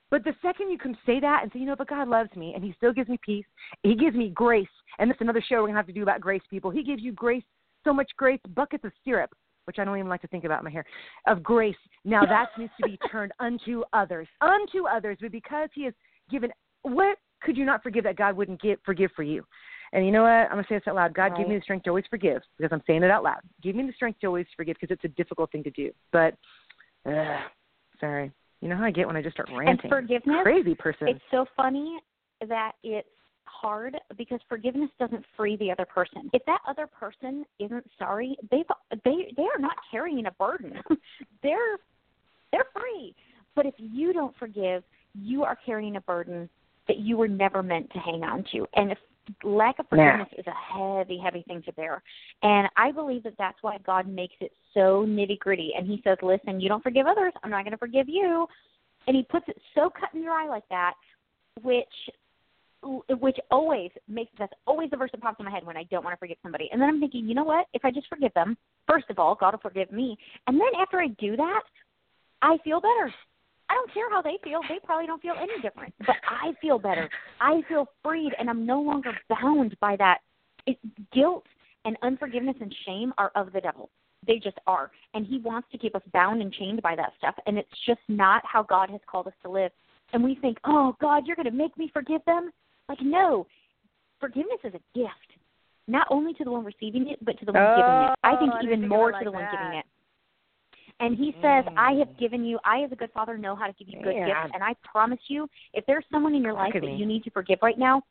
But 0.09 0.23
the 0.23 0.33
second 0.41 0.69
you 0.71 0.77
can 0.77 0.97
say 1.05 1.19
that 1.19 1.43
and 1.43 1.51
say, 1.51 1.59
you 1.59 1.65
know, 1.65 1.75
but 1.75 1.89
God 1.89 2.07
loves 2.07 2.33
me 2.35 2.53
and 2.55 2.63
He 2.63 2.73
still 2.77 2.93
gives 2.93 3.09
me 3.09 3.19
peace, 3.25 3.45
He 3.83 3.95
gives 3.95 4.15
me 4.15 4.29
grace. 4.29 4.67
And 4.99 5.09
this 5.09 5.15
is 5.15 5.21
another 5.21 5.43
show 5.47 5.55
we're 5.57 5.63
going 5.63 5.73
to 5.73 5.79
have 5.79 5.87
to 5.87 5.93
do 5.93 6.03
about 6.03 6.21
grace, 6.21 6.41
people. 6.49 6.71
He 6.71 6.83
gives 6.83 7.01
you 7.01 7.11
grace, 7.11 7.43
so 7.83 7.93
much 7.93 8.09
grace, 8.17 8.39
buckets 8.55 8.85
of 8.85 8.91
syrup, 9.03 9.31
which 9.67 9.79
I 9.79 9.83
don't 9.83 9.97
even 9.97 10.09
like 10.09 10.21
to 10.21 10.27
think 10.27 10.45
about 10.45 10.63
my 10.63 10.69
hair, 10.69 10.85
of 11.27 11.43
grace. 11.43 11.75
Now 12.05 12.25
that 12.25 12.47
needs 12.57 12.71
to 12.81 12.87
be 12.87 12.97
turned 13.11 13.33
unto 13.39 13.83
others, 13.93 14.27
unto 14.41 14.87
others. 14.87 15.17
But 15.21 15.31
because 15.31 15.69
He 15.75 15.83
has 15.83 15.93
given, 16.31 16.51
what 16.83 17.17
could 17.41 17.57
you 17.57 17.65
not 17.65 17.83
forgive 17.83 18.03
that 18.05 18.15
God 18.15 18.35
wouldn't 18.35 18.61
give, 18.61 18.79
forgive 18.85 19.11
for 19.15 19.23
you? 19.23 19.43
And 19.93 20.05
you 20.05 20.11
know 20.11 20.23
what? 20.23 20.29
I'm 20.29 20.51
going 20.51 20.63
to 20.63 20.69
say 20.69 20.75
this 20.75 20.87
out 20.87 20.95
loud. 20.95 21.13
God, 21.13 21.31
right. 21.31 21.37
give 21.37 21.47
me 21.47 21.55
the 21.55 21.61
strength 21.61 21.83
to 21.83 21.89
always 21.91 22.05
forgive 22.09 22.41
because 22.57 22.71
I'm 22.73 22.81
saying 22.87 23.03
it 23.03 23.11
out 23.11 23.23
loud. 23.23 23.39
Give 23.61 23.75
me 23.75 23.85
the 23.85 23.93
strength 23.93 24.19
to 24.21 24.27
always 24.27 24.45
forgive 24.55 24.75
because 24.79 24.93
it's 24.93 25.05
a 25.05 25.15
difficult 25.15 25.51
thing 25.51 25.63
to 25.63 25.71
do. 25.71 25.91
But, 26.11 26.33
uh, 27.09 27.39
sorry. 27.99 28.31
You 28.61 28.69
know 28.69 28.75
how 28.75 28.85
I 28.85 28.91
get 28.91 29.07
when 29.07 29.15
I 29.15 29.21
just 29.21 29.35
start 29.35 29.49
ranting? 29.49 29.79
And 29.83 29.89
forgiveness, 29.89 30.37
crazy 30.43 30.75
person. 30.75 31.07
It's 31.07 31.21
so 31.29 31.45
funny 31.55 31.99
that 32.47 32.71
it's 32.83 33.07
hard 33.47 33.97
because 34.17 34.39
forgiveness 34.47 34.89
doesn't 34.99 35.25
free 35.35 35.55
the 35.57 35.71
other 35.71 35.85
person. 35.85 36.29
If 36.33 36.43
that 36.45 36.59
other 36.67 36.87
person 36.87 37.45
isn't 37.59 37.85
sorry, 37.97 38.37
they've 38.51 38.65
they 39.03 39.33
they 39.35 39.43
are 39.43 39.59
not 39.59 39.75
carrying 39.89 40.25
a 40.25 40.31
burden. 40.31 40.73
they're 41.43 41.77
they're 42.51 42.67
free. 42.73 43.15
But 43.55 43.65
if 43.65 43.73
you 43.77 44.13
don't 44.13 44.35
forgive, 44.37 44.83
you 45.13 45.43
are 45.43 45.57
carrying 45.65 45.95
a 45.95 46.01
burden 46.01 46.49
that 46.87 46.97
you 46.97 47.17
were 47.17 47.27
never 47.27 47.63
meant 47.63 47.91
to 47.91 47.99
hang 47.99 48.23
on 48.23 48.45
to. 48.51 48.65
And 48.75 48.91
if 48.91 48.97
lack 49.43 49.79
of 49.79 49.87
forgiveness 49.89 50.29
is 50.37 50.45
a 50.47 50.97
heavy, 50.97 51.19
heavy 51.21 51.43
thing 51.47 51.61
to 51.63 51.73
bear. 51.73 52.01
And 52.43 52.69
I 52.77 52.91
believe 52.91 53.23
that 53.23 53.33
that's 53.37 53.57
why 53.61 53.77
God 53.85 54.07
makes 54.07 54.35
it 54.39 54.51
so 54.73 55.05
nitty 55.07 55.39
gritty. 55.39 55.73
And 55.77 55.87
He 55.87 56.01
says, 56.03 56.17
"Listen, 56.21 56.59
you 56.59 56.69
don't 56.69 56.83
forgive 56.83 57.07
others, 57.07 57.33
I'm 57.43 57.51
not 57.51 57.63
going 57.63 57.71
to 57.71 57.77
forgive 57.77 58.07
you." 58.07 58.47
And 59.07 59.15
He 59.15 59.23
puts 59.23 59.47
it 59.47 59.59
so 59.75 59.89
cut 59.89 60.13
and 60.13 60.23
dry 60.23 60.47
like 60.47 60.67
that, 60.69 60.93
which 61.61 61.85
which 63.09 63.37
always 63.51 63.91
makes 64.07 64.31
that's 64.37 64.53
always 64.65 64.89
the 64.89 64.97
verse 64.97 65.11
that 65.11 65.21
pops 65.21 65.39
in 65.39 65.45
my 65.45 65.51
head 65.51 65.65
when 65.65 65.77
I 65.77 65.83
don't 65.83 66.03
want 66.03 66.13
to 66.13 66.19
forgive 66.19 66.37
somebody. 66.41 66.69
And 66.71 66.81
then 66.81 66.89
I'm 66.89 66.99
thinking, 66.99 67.27
you 67.27 67.35
know 67.35 67.43
what? 67.43 67.67
If 67.73 67.83
I 67.85 67.91
just 67.91 68.07
forgive 68.07 68.33
them, 68.33 68.57
first 68.87 69.05
of 69.09 69.19
all, 69.19 69.35
God 69.35 69.53
will 69.53 69.59
forgive 69.59 69.91
me. 69.91 70.17
And 70.47 70.59
then 70.59 70.69
after 70.79 70.99
I 70.99 71.07
do 71.19 71.35
that, 71.35 71.61
I 72.41 72.57
feel 72.63 72.79
better. 72.79 73.13
I 73.69 73.73
don't 73.73 73.93
care 73.93 74.09
how 74.09 74.21
they 74.21 74.37
feel. 74.43 74.61
They 74.69 74.79
probably 74.83 75.07
don't 75.07 75.21
feel 75.21 75.35
any 75.39 75.61
different. 75.61 75.93
But 75.99 76.15
I 76.27 76.53
feel 76.61 76.79
better. 76.79 77.09
I 77.41 77.61
feel 77.67 77.87
freed, 78.03 78.31
and 78.39 78.49
I'm 78.49 78.65
no 78.65 78.81
longer 78.81 79.11
bound 79.29 79.75
by 79.81 79.95
that. 79.97 80.19
It, 80.65 80.77
guilt 81.13 81.45
and 81.85 81.97
unforgiveness 82.01 82.55
and 82.61 82.73
shame 82.85 83.13
are 83.17 83.31
of 83.35 83.51
the 83.53 83.61
devil. 83.61 83.89
They 84.25 84.39
just 84.39 84.57
are. 84.67 84.91
And 85.13 85.25
he 85.25 85.39
wants 85.39 85.67
to 85.71 85.77
keep 85.77 85.95
us 85.95 86.01
bound 86.13 86.41
and 86.41 86.53
chained 86.53 86.81
by 86.81 86.95
that 86.95 87.13
stuff. 87.17 87.35
And 87.45 87.57
it's 87.57 87.69
just 87.85 88.01
not 88.07 88.43
how 88.45 88.63
God 88.63 88.89
has 88.89 89.01
called 89.09 89.27
us 89.27 89.33
to 89.43 89.49
live. 89.49 89.71
And 90.13 90.23
we 90.23 90.35
think, 90.35 90.57
oh, 90.63 90.95
God, 91.01 91.23
you're 91.25 91.35
going 91.35 91.45
to 91.45 91.51
make 91.51 91.77
me 91.77 91.89
forgive 91.93 92.21
them? 92.25 92.51
Like, 92.89 93.01
no. 93.01 93.47
Forgiveness 94.19 94.59
is 94.63 94.73
a 94.73 94.97
gift, 94.97 95.39
not 95.87 96.07
only 96.09 96.33
to 96.33 96.43
the 96.43 96.51
one 96.51 96.65
receiving 96.65 97.07
it, 97.09 97.23
but 97.23 97.37
to 97.39 97.45
the 97.45 97.51
one 97.53 97.61
oh, 97.61 97.75
giving 97.77 98.09
it. 98.09 98.15
I 98.23 98.35
think 98.39 98.53
I 98.53 98.63
even 98.63 98.87
more 98.87 99.11
like 99.11 99.21
to 99.21 99.25
the 99.25 99.31
that. 99.31 99.37
one 99.37 99.47
giving 99.51 99.79
it. 99.79 99.85
And 100.99 101.15
he 101.15 101.33
says, 101.43 101.63
Mm. 101.65 101.77
I 101.77 101.91
have 101.93 102.17
given 102.17 102.43
you, 102.43 102.59
I 102.65 102.81
as 102.81 102.91
a 102.91 102.95
good 102.95 103.11
father 103.11 103.37
know 103.37 103.55
how 103.55 103.67
to 103.67 103.73
give 103.73 103.87
you 103.87 104.01
good 104.01 104.15
Man. 104.15 104.27
gifts. 104.27 104.51
And 104.53 104.63
I 104.63 104.75
promise 104.83 105.19
you, 105.27 105.47
if 105.73 105.85
there's 105.85 106.05
someone 106.11 106.33
in 106.33 106.41
your 106.41 106.53
life 106.53 106.73
that 106.73 106.81
me. 106.81 106.95
you 106.95 107.05
need 107.05 107.23
to 107.25 107.29
forgive 107.29 107.59
right 107.61 107.77
now, 107.77 108.01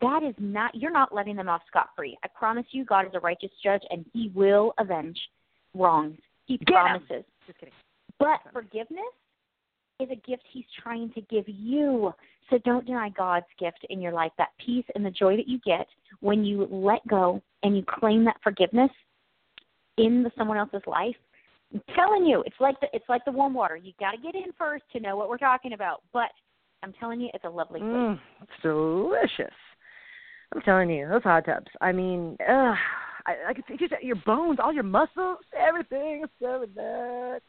that 0.00 0.22
is 0.22 0.34
not, 0.38 0.74
you're 0.74 0.92
not 0.92 1.12
letting 1.12 1.34
them 1.34 1.48
off 1.48 1.62
scot 1.66 1.88
free. 1.96 2.16
I 2.22 2.28
promise 2.28 2.66
you, 2.70 2.84
God 2.84 3.06
is 3.06 3.12
a 3.14 3.20
righteous 3.20 3.50
judge 3.64 3.82
and 3.90 4.04
he 4.12 4.30
will 4.34 4.74
avenge 4.78 5.18
wrongs. 5.74 6.18
He 6.44 6.58
Get 6.58 6.68
promises. 6.68 7.24
Just 7.46 7.58
kidding. 7.58 7.74
But 8.18 8.40
forgiveness 8.52 9.00
is 9.98 10.08
a 10.10 10.16
gift 10.16 10.44
he's 10.52 10.64
trying 10.82 11.10
to 11.14 11.20
give 11.22 11.44
you. 11.48 12.12
So 12.56 12.62
don't 12.64 12.86
deny 12.86 13.10
God's 13.10 13.46
gift 13.58 13.84
in 13.90 14.00
your 14.00 14.12
life, 14.12 14.32
that 14.38 14.48
peace 14.64 14.84
and 14.94 15.04
the 15.04 15.10
joy 15.10 15.36
that 15.36 15.46
you 15.46 15.58
get 15.64 15.86
when 16.20 16.42
you 16.42 16.66
let 16.70 17.06
go 17.06 17.42
and 17.62 17.76
you 17.76 17.84
claim 17.86 18.24
that 18.24 18.36
forgiveness 18.42 18.90
in 19.98 20.22
the 20.22 20.30
someone 20.38 20.56
else's 20.56 20.82
life. 20.86 21.16
I'm 21.74 21.82
telling 21.94 22.24
you, 22.24 22.42
it's 22.46 22.56
like 22.58 22.80
the 22.80 22.86
it's 22.94 23.08
like 23.08 23.24
the 23.26 23.32
warm 23.32 23.52
water. 23.52 23.76
You 23.76 23.92
got 24.00 24.12
to 24.12 24.18
get 24.18 24.34
in 24.34 24.52
first 24.56 24.84
to 24.92 25.00
know 25.00 25.16
what 25.16 25.28
we're 25.28 25.36
talking 25.36 25.74
about. 25.74 26.02
But 26.14 26.30
I'm 26.82 26.94
telling 26.94 27.20
you, 27.20 27.28
it's 27.34 27.44
a 27.44 27.50
lovely 27.50 27.80
place. 27.80 27.92
Mm, 27.92 28.20
it's 28.40 28.62
delicious. 28.62 29.54
I'm 30.54 30.62
telling 30.62 30.88
you, 30.88 31.08
those 31.08 31.24
hot 31.24 31.44
tubs. 31.44 31.66
I 31.82 31.92
mean, 31.92 32.38
ugh, 32.40 32.76
I, 33.26 33.34
I 33.48 33.52
could 33.52 33.64
see 33.68 33.76
just 33.76 33.92
your 34.00 34.16
bones, 34.24 34.58
all 34.62 34.72
your 34.72 34.84
muscles, 34.84 35.38
everything 35.54 36.24
so 36.40 36.64
that. 36.74 37.40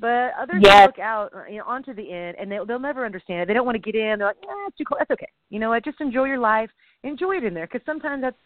But 0.00 0.32
others 0.40 0.62
Yes. 0.62 0.86
look 0.86 0.98
out 0.98 1.30
uh, 1.34 1.44
you 1.44 1.58
know, 1.58 1.64
onto 1.66 1.92
the 1.92 2.10
end, 2.10 2.36
and 2.40 2.50
they'll, 2.50 2.64
they'll 2.64 2.78
never 2.78 3.04
understand 3.04 3.42
it. 3.42 3.48
They 3.48 3.54
don't 3.54 3.66
want 3.66 3.76
to 3.76 3.92
get 3.92 3.94
in. 3.94 4.18
They're 4.18 4.28
like, 4.28 4.36
"Yeah, 4.42 4.66
it's 4.66 4.76
too 4.78 4.84
cold. 4.84 4.98
That's 4.98 5.10
okay. 5.10 5.28
You 5.50 5.60
know 5.60 5.68
what? 5.68 5.84
Just 5.84 6.00
enjoy 6.00 6.24
your 6.24 6.38
life. 6.38 6.70
Enjoy 7.02 7.36
it 7.36 7.44
in 7.44 7.52
there, 7.54 7.66
because 7.66 7.84
sometimes 7.84 8.22
that's 8.22 8.36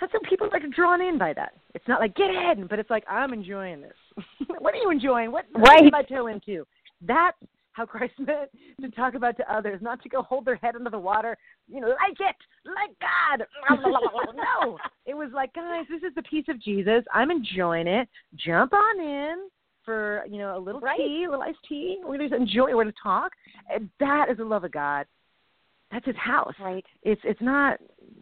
that's 0.00 0.12
some 0.12 0.22
people 0.28 0.48
like 0.50 0.68
drawn 0.72 1.00
in 1.00 1.16
by 1.16 1.32
that. 1.34 1.52
It's 1.74 1.86
not 1.86 2.00
like 2.00 2.16
get 2.16 2.30
in, 2.30 2.66
but 2.66 2.80
it's 2.80 2.90
like 2.90 3.04
I'm 3.08 3.32
enjoying 3.32 3.80
this. 3.80 3.94
what 4.58 4.74
are 4.74 4.78
you 4.78 4.90
enjoying? 4.90 5.30
What 5.30 5.46
Right. 5.54 5.84
did 5.84 5.92
my 5.92 6.02
toe 6.02 6.26
into? 6.26 6.66
That's 7.00 7.36
how 7.72 7.86
Christ 7.86 8.14
meant 8.18 8.50
to 8.80 8.90
talk 8.90 9.14
about 9.14 9.36
to 9.36 9.52
others, 9.54 9.80
not 9.80 10.02
to 10.02 10.08
go 10.08 10.22
hold 10.22 10.44
their 10.44 10.56
head 10.56 10.74
under 10.74 10.90
the 10.90 10.98
water, 10.98 11.36
you 11.68 11.80
know, 11.80 11.88
like 11.88 12.18
it, 12.18 12.36
like 12.66 12.90
God. 13.00 13.46
no, 14.34 14.78
it 15.06 15.14
was 15.14 15.30
like, 15.32 15.54
guys, 15.54 15.84
this 15.88 16.02
is 16.02 16.14
the 16.16 16.22
peace 16.22 16.46
of 16.48 16.60
Jesus. 16.60 17.04
I'm 17.14 17.30
enjoying 17.30 17.86
it. 17.86 18.08
Jump 18.34 18.72
on 18.72 19.00
in 19.00 19.48
for 19.84 20.24
you 20.28 20.38
know 20.38 20.56
a 20.56 20.58
little 20.58 20.80
Right. 20.80 20.96
tea, 20.98 21.24
a 21.24 21.30
little 21.30 21.42
iced 21.42 21.58
tea. 21.68 21.98
We're 22.02 22.16
gonna 22.18 22.28
just 22.28 22.40
enjoy. 22.40 22.74
We're 22.74 22.84
to 22.84 22.92
talk. 23.02 23.32
And 23.70 23.88
that 24.00 24.28
is 24.30 24.36
the 24.38 24.44
love 24.44 24.64
of 24.64 24.72
God. 24.72 25.06
That's 25.90 26.06
His 26.06 26.16
house. 26.16 26.54
Right. 26.60 26.84
It's 27.02 27.20
it's 27.24 27.40
not 27.40 27.78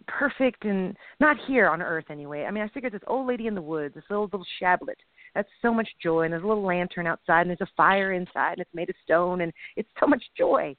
perfect 0.09 0.65
and 0.65 0.97
not 1.21 1.37
here 1.47 1.69
on 1.69 1.81
earth 1.83 2.07
anyway. 2.11 2.45
I 2.45 2.51
mean, 2.51 2.65
I 2.65 2.69
figured 2.69 2.93
this 2.93 3.03
old 3.07 3.27
lady 3.27 3.47
in 3.47 3.55
the 3.55 3.63
woods, 3.63 3.95
this 3.95 4.05
little 4.11 4.25
little 4.25 4.47
shablet. 4.61 4.97
That's 5.35 5.49
so 5.63 5.73
much 5.73 5.89
joy, 6.03 6.23
and 6.23 6.33
there's 6.33 6.43
a 6.43 6.47
little 6.47 6.65
lantern 6.65 7.07
outside, 7.07 7.43
and 7.43 7.51
there's 7.51 7.61
a 7.61 7.73
fire 7.77 8.13
inside, 8.13 8.55
and 8.55 8.61
it's 8.63 8.75
made 8.75 8.91
of 8.91 8.97
stone, 9.05 9.43
and 9.43 9.53
it's 9.77 9.89
so 10.01 10.07
much 10.07 10.23
joy. 10.37 10.75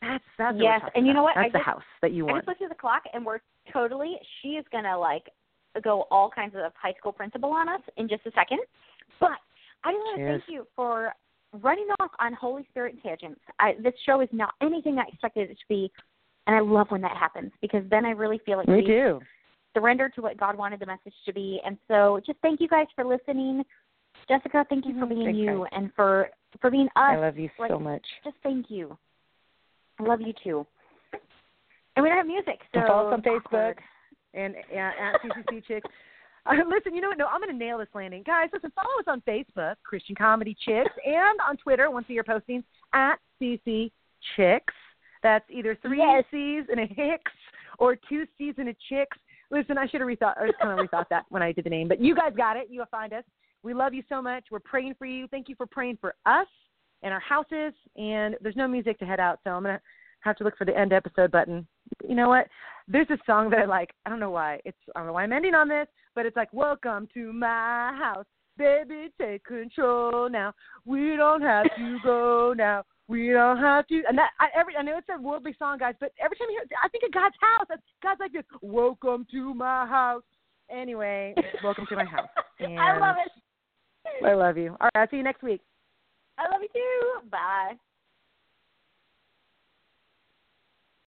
That's 0.00 0.24
that's 0.38 0.56
Yes, 0.58 0.80
and 0.94 1.06
you 1.06 1.12
know 1.12 1.22
what? 1.24 1.36
I 1.36 1.42
That's 1.42 1.52
the 1.52 1.58
just- 1.58 1.66
house 1.66 1.82
that 2.02 2.12
you 2.12 2.26
I 2.28 2.32
want. 2.32 2.38
just 2.44 2.48
looked 2.48 2.62
at 2.62 2.68
the 2.70 2.74
clock 2.76 3.02
and 3.12 3.26
we're 3.26 3.40
totally 3.72 4.16
she 4.40 4.50
is 4.50 4.64
gonna 4.72 4.96
like 4.96 5.28
go 5.82 6.02
all 6.10 6.30
kinds 6.30 6.54
of 6.56 6.72
high 6.74 6.94
school 6.94 7.12
principal 7.12 7.50
on 7.52 7.68
us 7.68 7.82
in 7.98 8.08
just 8.08 8.24
a 8.24 8.30
second. 8.30 8.60
But 9.20 9.38
I 9.84 9.92
just 9.92 10.04
want 10.04 10.18
to 10.18 10.26
thank 10.26 10.42
you 10.48 10.66
for 10.76 11.12
running 11.62 11.88
off 12.00 12.10
on 12.20 12.32
Holy 12.34 12.66
Spirit 12.70 12.96
tangents. 13.02 13.40
I, 13.58 13.74
this 13.82 13.94
show 14.04 14.20
is 14.20 14.28
not 14.32 14.54
anything 14.60 14.98
I 14.98 15.04
expected 15.08 15.50
it 15.50 15.54
to 15.54 15.64
be, 15.68 15.90
and 16.46 16.56
I 16.56 16.60
love 16.60 16.90
when 16.90 17.00
that 17.02 17.16
happens 17.16 17.52
because 17.60 17.82
then 17.90 18.04
I 18.04 18.10
really 18.10 18.40
feel 18.44 18.58
like 18.58 18.66
we 18.66 18.82
do 18.82 19.20
surrender 19.74 20.08
to 20.08 20.22
what 20.22 20.36
God 20.36 20.56
wanted 20.56 20.80
the 20.80 20.86
message 20.86 21.14
to 21.26 21.32
be. 21.32 21.60
And 21.64 21.78
so, 21.88 22.20
just 22.26 22.38
thank 22.42 22.60
you 22.60 22.68
guys 22.68 22.86
for 22.94 23.04
listening. 23.04 23.64
Jessica, 24.28 24.66
thank 24.68 24.84
you 24.86 24.98
for 24.98 25.06
Mhm. 25.06 25.08
being 25.08 25.24
Thanks, 25.26 25.38
you 25.38 25.64
and 25.72 25.94
for 25.94 26.30
for 26.60 26.70
being 26.70 26.86
us. 26.88 26.92
I 26.96 27.16
love 27.16 27.38
you 27.38 27.50
like, 27.58 27.70
so 27.70 27.78
much. 27.78 28.04
Just 28.24 28.36
thank 28.42 28.70
you. 28.70 28.96
I 30.00 30.04
love 30.04 30.20
you 30.20 30.32
too. 30.32 30.66
And 31.96 32.02
we 32.02 32.08
don't 32.08 32.18
have 32.18 32.26
music, 32.26 32.60
so 32.74 32.80
follow 32.86 33.08
us 33.08 33.14
on 33.14 33.22
Facebook. 33.22 33.44
awkward. 33.46 33.78
and 34.34 34.56
at 34.56 35.20
CCC 35.22 35.60
Chicks. 35.66 35.90
Uh, 36.52 36.54
listen, 36.66 36.94
you 36.94 37.02
know 37.02 37.08
what? 37.08 37.18
No, 37.18 37.26
I'm 37.26 37.40
going 37.40 37.52
to 37.52 37.58
nail 37.58 37.76
this 37.76 37.88
landing, 37.94 38.22
guys. 38.24 38.48
Listen, 38.54 38.72
follow 38.74 38.98
us 38.98 39.04
on 39.06 39.20
Facebook, 39.28 39.74
Christian 39.84 40.14
Comedy 40.16 40.56
Chicks, 40.64 40.90
and 41.04 41.38
on 41.46 41.58
Twitter, 41.58 41.90
once 41.90 42.06
a 42.08 42.12
year 42.14 42.24
postings 42.24 42.64
at 42.94 43.16
CC 43.40 43.90
Chicks. 44.34 44.72
That's 45.22 45.44
either 45.50 45.76
three 45.82 45.98
Yes. 45.98 46.24
C's 46.30 46.64
and 46.70 46.80
a 46.80 46.86
Hicks 46.86 47.32
or 47.78 47.96
two 47.96 48.26
C's 48.38 48.54
and 48.56 48.70
a 48.70 48.76
Chicks. 48.88 49.18
Listen, 49.50 49.76
I 49.76 49.86
should 49.86 50.00
have 50.00 50.08
rethought, 50.08 50.36
or 50.38 50.50
kind 50.60 50.78
of 50.78 50.86
rethought 50.86 51.08
that 51.10 51.24
when 51.28 51.42
I 51.42 51.52
did 51.52 51.64
the 51.64 51.70
name, 51.70 51.86
but 51.86 52.00
you 52.00 52.14
guys 52.14 52.32
got 52.36 52.56
it. 52.56 52.68
You 52.70 52.80
will 52.80 52.86
find 52.90 53.12
us. 53.12 53.24
We 53.62 53.74
love 53.74 53.92
you 53.92 54.02
so 54.08 54.22
much. 54.22 54.44
We're 54.50 54.60
praying 54.60 54.94
for 54.98 55.04
you. 55.06 55.26
Thank 55.28 55.48
you 55.48 55.54
for 55.54 55.66
praying 55.66 55.98
for 56.00 56.14
us 56.24 56.46
and 57.02 57.12
our 57.12 57.20
houses. 57.20 57.74
And 57.96 58.36
there's 58.40 58.56
no 58.56 58.68
music 58.68 58.98
to 59.00 59.04
head 59.04 59.20
out, 59.20 59.40
so 59.44 59.50
I'm 59.50 59.62
gonna 59.64 59.80
have 60.20 60.36
to 60.36 60.44
look 60.44 60.56
for 60.56 60.64
the 60.64 60.76
end 60.76 60.92
episode 60.92 61.30
button. 61.30 61.66
You 62.06 62.14
know 62.14 62.28
what? 62.28 62.46
There's 62.86 63.10
a 63.10 63.18
song 63.26 63.50
that 63.50 63.60
I 63.60 63.64
like. 63.66 63.90
I 64.06 64.10
don't 64.10 64.20
know 64.20 64.30
why. 64.30 64.60
It's 64.64 64.78
I 64.94 65.00
don't 65.00 65.08
know 65.08 65.12
why 65.12 65.24
I'm 65.24 65.32
ending 65.32 65.54
on 65.54 65.68
this, 65.68 65.86
but 66.14 66.26
it's 66.26 66.36
like 66.36 66.52
"Welcome 66.52 67.08
to 67.14 67.32
my 67.32 67.92
house, 67.98 68.26
baby, 68.56 69.08
take 69.20 69.44
control 69.44 70.28
now. 70.30 70.54
We 70.84 71.16
don't 71.16 71.42
have 71.42 71.66
to 71.76 71.98
go 72.02 72.54
now. 72.56 72.84
We 73.06 73.30
don't 73.30 73.58
have 73.58 73.86
to." 73.88 74.02
And 74.08 74.16
that 74.18 74.30
I, 74.40 74.48
every 74.58 74.76
I 74.76 74.82
know 74.82 74.98
it's 74.98 75.08
a 75.14 75.20
worldly 75.20 75.54
song, 75.58 75.78
guys, 75.78 75.94
but 76.00 76.12
every 76.22 76.36
time 76.36 76.48
you 76.50 76.56
hear, 76.56 76.62
it, 76.62 76.70
I 76.82 76.88
think 76.88 77.04
of 77.04 77.12
God's 77.12 77.36
house. 77.40 77.66
That's, 77.68 77.82
God's 78.02 78.20
like 78.20 78.32
this. 78.32 78.44
Welcome 78.62 79.26
to 79.32 79.54
my 79.54 79.86
house. 79.86 80.24
Anyway, 80.70 81.34
welcome 81.62 81.86
to 81.88 81.96
my 81.96 82.04
house. 82.04 82.28
I 82.60 82.98
love 82.98 83.16
it. 83.24 84.24
I 84.24 84.34
love 84.34 84.56
you. 84.56 84.70
All 84.80 84.88
right, 84.94 85.02
I'll 85.02 85.08
see 85.10 85.18
you 85.18 85.22
next 85.22 85.42
week. 85.42 85.60
I 86.38 86.44
love 86.50 86.62
you 86.62 86.68
too. 86.72 87.28
Bye. 87.30 87.74